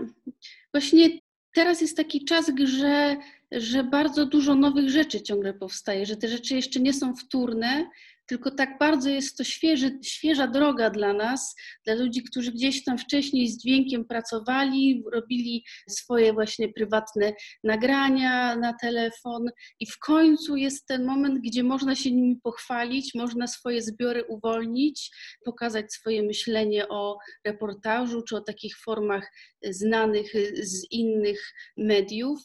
właśnie 0.73 1.09
teraz 1.53 1.81
jest 1.81 1.97
taki 1.97 2.25
czas, 2.25 2.51
że, 2.63 3.17
że 3.51 3.83
bardzo 3.83 4.25
dużo 4.25 4.55
nowych 4.55 4.89
rzeczy 4.89 5.21
ciągle 5.21 5.53
powstaje, 5.53 6.05
że 6.05 6.17
te 6.17 6.27
rzeczy 6.27 6.55
jeszcze 6.55 6.79
nie 6.79 6.93
są 6.93 7.15
wtórne, 7.15 7.89
tylko 8.25 8.51
tak 8.51 8.77
bardzo 8.79 9.09
jest 9.09 9.37
to 9.37 9.43
świeży, 9.43 9.99
świeża 10.03 10.47
droga 10.47 10.89
dla 10.89 11.13
nas, 11.13 11.55
dla 11.85 11.95
ludzi, 11.95 12.23
którzy 12.23 12.51
gdzieś 12.51 12.83
tam 12.83 12.97
wcześniej 12.97 13.47
z 13.47 13.57
dźwiękiem 13.57 14.05
pracowali, 14.05 15.03
robili 15.13 15.65
swoje 15.89 16.33
właśnie 16.33 16.69
prywatne 16.69 17.33
nagrania 17.63 18.55
na 18.55 18.73
telefon 18.81 19.49
i 19.79 19.85
w 19.85 19.99
końcu 19.99 20.55
jest 20.55 20.87
ten 20.87 21.05
moment, 21.05 21.39
gdzie 21.39 21.63
można 21.63 21.95
się 21.95 22.11
nimi 22.11 22.39
pochwalić, 22.43 23.15
można 23.15 23.47
swoje 23.47 23.81
zbiory 23.81 24.23
uwolnić, 24.23 25.11
pokazać 25.45 25.93
swoje 25.93 26.23
myślenie 26.23 26.87
o 26.87 27.17
reportażu 27.45 28.21
czy 28.21 28.35
o 28.35 28.41
takich 28.41 28.77
formach 28.77 29.31
znanych 29.63 30.33
z 30.61 30.91
innych 30.91 31.53
mediów. 31.77 32.39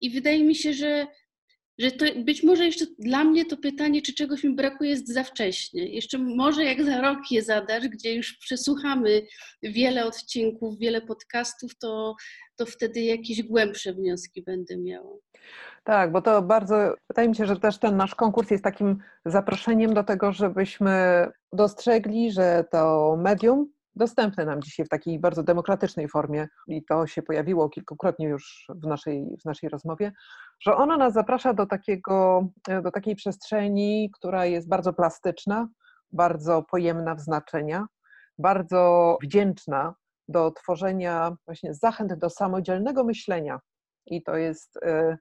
I 0.00 0.10
wydaje 0.10 0.44
mi 0.44 0.54
się, 0.54 0.72
że 0.72 1.06
że 1.78 1.90
to 1.90 2.04
być 2.24 2.42
może 2.42 2.64
jeszcze 2.66 2.84
dla 2.98 3.24
mnie 3.24 3.44
to 3.44 3.56
pytanie, 3.56 4.02
czy 4.02 4.14
czegoś 4.14 4.44
mi 4.44 4.54
brakuje, 4.54 4.90
jest 4.90 5.08
za 5.08 5.24
wcześnie. 5.24 5.88
Jeszcze 5.88 6.18
może 6.18 6.64
jak 6.64 6.84
za 6.84 7.00
rok 7.00 7.18
je 7.30 7.42
zadasz, 7.42 7.88
gdzie 7.88 8.14
już 8.14 8.32
przesłuchamy 8.32 9.22
wiele 9.62 10.06
odcinków, 10.06 10.78
wiele 10.78 11.00
podcastów, 11.00 11.78
to, 11.78 12.16
to 12.56 12.66
wtedy 12.66 13.00
jakieś 13.00 13.42
głębsze 13.42 13.94
wnioski 13.94 14.42
będę 14.42 14.76
miała. 14.76 15.16
Tak, 15.84 16.12
bo 16.12 16.22
to 16.22 16.42
bardzo, 16.42 16.94
wydaje 17.08 17.28
mi 17.28 17.36
się, 17.36 17.46
że 17.46 17.56
też 17.56 17.78
ten 17.78 17.96
nasz 17.96 18.14
konkurs 18.14 18.50
jest 18.50 18.64
takim 18.64 18.98
zaproszeniem 19.24 19.94
do 19.94 20.04
tego, 20.04 20.32
żebyśmy 20.32 21.26
dostrzegli, 21.52 22.32
że 22.32 22.64
to 22.70 23.16
medium 23.22 23.75
dostępne 23.96 24.44
nam 24.44 24.62
dzisiaj 24.62 24.86
w 24.86 24.88
takiej 24.88 25.18
bardzo 25.18 25.42
demokratycznej 25.42 26.08
formie 26.08 26.48
i 26.68 26.84
to 26.84 27.06
się 27.06 27.22
pojawiło 27.22 27.68
kilkukrotnie 27.68 28.28
już 28.28 28.66
w 28.68 28.86
naszej, 28.86 29.36
w 29.42 29.44
naszej 29.44 29.68
rozmowie, 29.68 30.12
że 30.60 30.76
ono 30.76 30.96
nas 30.96 31.12
zaprasza 31.12 31.54
do, 31.54 31.66
takiego, 31.66 32.46
do 32.82 32.90
takiej 32.90 33.16
przestrzeni, 33.16 34.10
która 34.12 34.46
jest 34.46 34.68
bardzo 34.68 34.92
plastyczna, 34.92 35.68
bardzo 36.12 36.62
pojemna 36.62 37.14
w 37.14 37.20
znaczenia, 37.20 37.86
bardzo 38.38 39.16
wdzięczna 39.22 39.94
do 40.28 40.50
tworzenia 40.50 41.36
właśnie 41.46 41.74
zachęt 41.74 42.14
do 42.14 42.30
samodzielnego 42.30 43.04
myślenia. 43.04 43.60
I 44.06 44.22
to 44.22 44.36
jest, 44.36 44.76
e, 44.76 45.18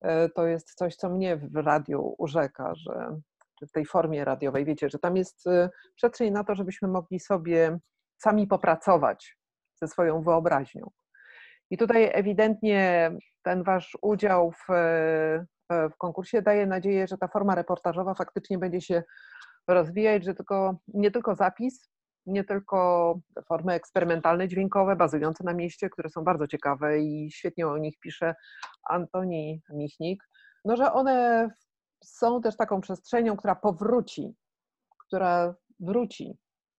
e, 0.00 0.28
to 0.28 0.46
jest 0.46 0.74
coś, 0.74 0.96
co 0.96 1.10
mnie 1.10 1.36
w 1.36 1.56
radiu 1.56 2.14
urzeka, 2.18 2.72
że 2.74 3.20
w 3.68 3.72
tej 3.72 3.86
formie 3.86 4.24
radiowej, 4.24 4.64
wiecie, 4.64 4.88
że 4.90 4.98
tam 4.98 5.16
jest 5.16 5.46
e, 5.46 5.70
przestrzeń 5.94 6.32
na 6.32 6.44
to, 6.44 6.54
żebyśmy 6.54 6.88
mogli 6.88 7.20
sobie 7.20 7.78
sami 8.16 8.46
popracować 8.46 9.36
ze 9.74 9.88
swoją 9.88 10.22
wyobraźnią. 10.22 10.90
I 11.70 11.76
tutaj 11.76 12.10
ewidentnie 12.12 13.12
ten 13.42 13.62
wasz 13.62 13.96
udział 14.02 14.52
w, 14.52 14.70
e, 14.70 15.46
w 15.88 15.96
konkursie 15.98 16.42
daje 16.42 16.66
nadzieję, 16.66 17.06
że 17.06 17.18
ta 17.18 17.28
forma 17.28 17.54
reportażowa 17.54 18.14
faktycznie 18.14 18.58
będzie 18.58 18.80
się 18.80 19.02
rozwijać, 19.68 20.24
że 20.24 20.34
tylko, 20.34 20.78
nie 20.88 21.10
tylko 21.10 21.34
zapis, 21.34 21.90
nie 22.26 22.44
tylko 22.44 23.18
formy 23.48 23.72
eksperymentalne, 23.72 24.48
dźwiękowe, 24.48 24.96
bazujące 24.96 25.44
na 25.44 25.54
mieście, 25.54 25.90
które 25.90 26.10
są 26.10 26.24
bardzo 26.24 26.46
ciekawe 26.46 26.98
i 27.00 27.30
świetnie 27.32 27.68
o 27.68 27.78
nich 27.78 27.98
pisze 28.00 28.34
Antoni 28.90 29.62
Michnik, 29.70 30.24
no 30.64 30.76
że 30.76 30.92
one 30.92 31.48
są 32.04 32.40
też 32.40 32.56
taką 32.56 32.80
przestrzenią, 32.80 33.36
która 33.36 33.54
powróci, 33.54 34.34
która 34.98 35.54
wróci 35.80 36.38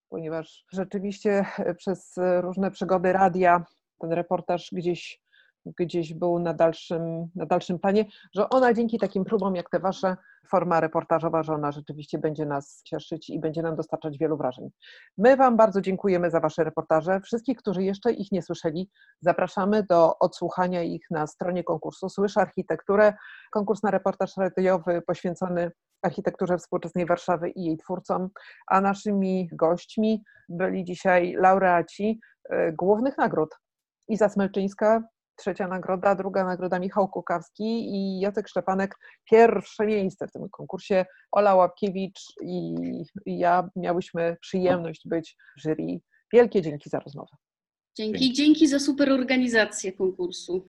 ponieważ 0.09 0.65
rzeczywiście 0.71 1.45
e, 1.57 1.75
przez 1.75 2.17
e, 2.17 2.41
różne 2.41 2.71
przygody 2.71 3.13
radia 3.13 3.63
ten 3.99 4.11
reportaż 4.11 4.69
gdzieś, 4.71 5.21
gdzieś 5.65 6.13
był 6.13 6.39
na 6.39 6.53
dalszym, 6.53 7.27
na 7.35 7.45
dalszym 7.45 7.79
planie, 7.79 8.05
że 8.35 8.49
ona 8.49 8.73
dzięki 8.73 8.99
takim 8.99 9.25
próbom 9.25 9.55
jak 9.55 9.69
te 9.69 9.79
wasze, 9.79 10.17
forma 10.47 10.79
reportażowa, 10.79 11.43
że 11.43 11.53
ona 11.53 11.71
rzeczywiście 11.71 12.17
będzie 12.17 12.45
nas 12.45 12.81
cieszyć 12.83 13.29
i 13.29 13.39
będzie 13.39 13.61
nam 13.61 13.75
dostarczać 13.75 14.17
wielu 14.17 14.37
wrażeń. 14.37 14.69
My 15.17 15.37
Wam 15.37 15.57
bardzo 15.57 15.81
dziękujemy 15.81 16.31
za 16.31 16.39
Wasze 16.39 16.63
reportaże. 16.63 17.19
Wszystkich, 17.21 17.57
którzy 17.57 17.83
jeszcze 17.83 18.13
ich 18.13 18.31
nie 18.31 18.41
słyszeli, 18.41 18.89
zapraszamy 19.21 19.83
do 19.83 20.19
odsłuchania 20.19 20.83
ich 20.83 21.05
na 21.11 21.27
stronie 21.27 21.63
konkursu 21.63 22.09
Słyszę 22.09 22.41
Architekturę. 22.41 23.13
Konkurs 23.51 23.83
na 23.83 23.91
reportaż 23.91 24.37
radiowy 24.37 25.01
poświęcony 25.01 25.71
architekturze 26.01 26.57
współczesnej 26.57 27.05
Warszawy 27.05 27.49
i 27.49 27.63
jej 27.63 27.77
twórcom, 27.77 28.29
a 28.67 28.81
naszymi 28.81 29.49
gośćmi 29.51 30.23
byli 30.49 30.83
dzisiaj 30.83 31.35
laureaci 31.37 32.19
e, 32.49 32.73
głównych 32.73 33.17
nagród. 33.17 33.49
Iza 34.07 34.29
Smelczyńska, 34.29 35.03
trzecia 35.35 35.67
nagroda, 35.67 36.15
druga 36.15 36.43
nagroda 36.43 36.79
Michał 36.79 37.07
Kukawski 37.07 37.95
i 37.95 38.19
Jacek 38.19 38.47
Szczepanek, 38.47 38.95
pierwsze 39.31 39.85
miejsce 39.85 40.27
w 40.27 40.31
tym 40.31 40.49
konkursie. 40.49 41.05
Ola 41.31 41.55
Łapkiewicz 41.55 42.21
i 42.41 42.75
ja 43.25 43.69
miałyśmy 43.75 44.37
przyjemność 44.41 45.01
być 45.05 45.35
jury. 45.63 45.99
Wielkie 46.33 46.61
dzięki 46.61 46.89
za 46.89 46.99
rozmowę. 46.99 47.35
Dzięki, 47.97 48.33
dzięki 48.33 48.67
za 48.67 48.79
super 48.79 49.11
organizację 49.11 49.93
konkursu. 49.93 50.63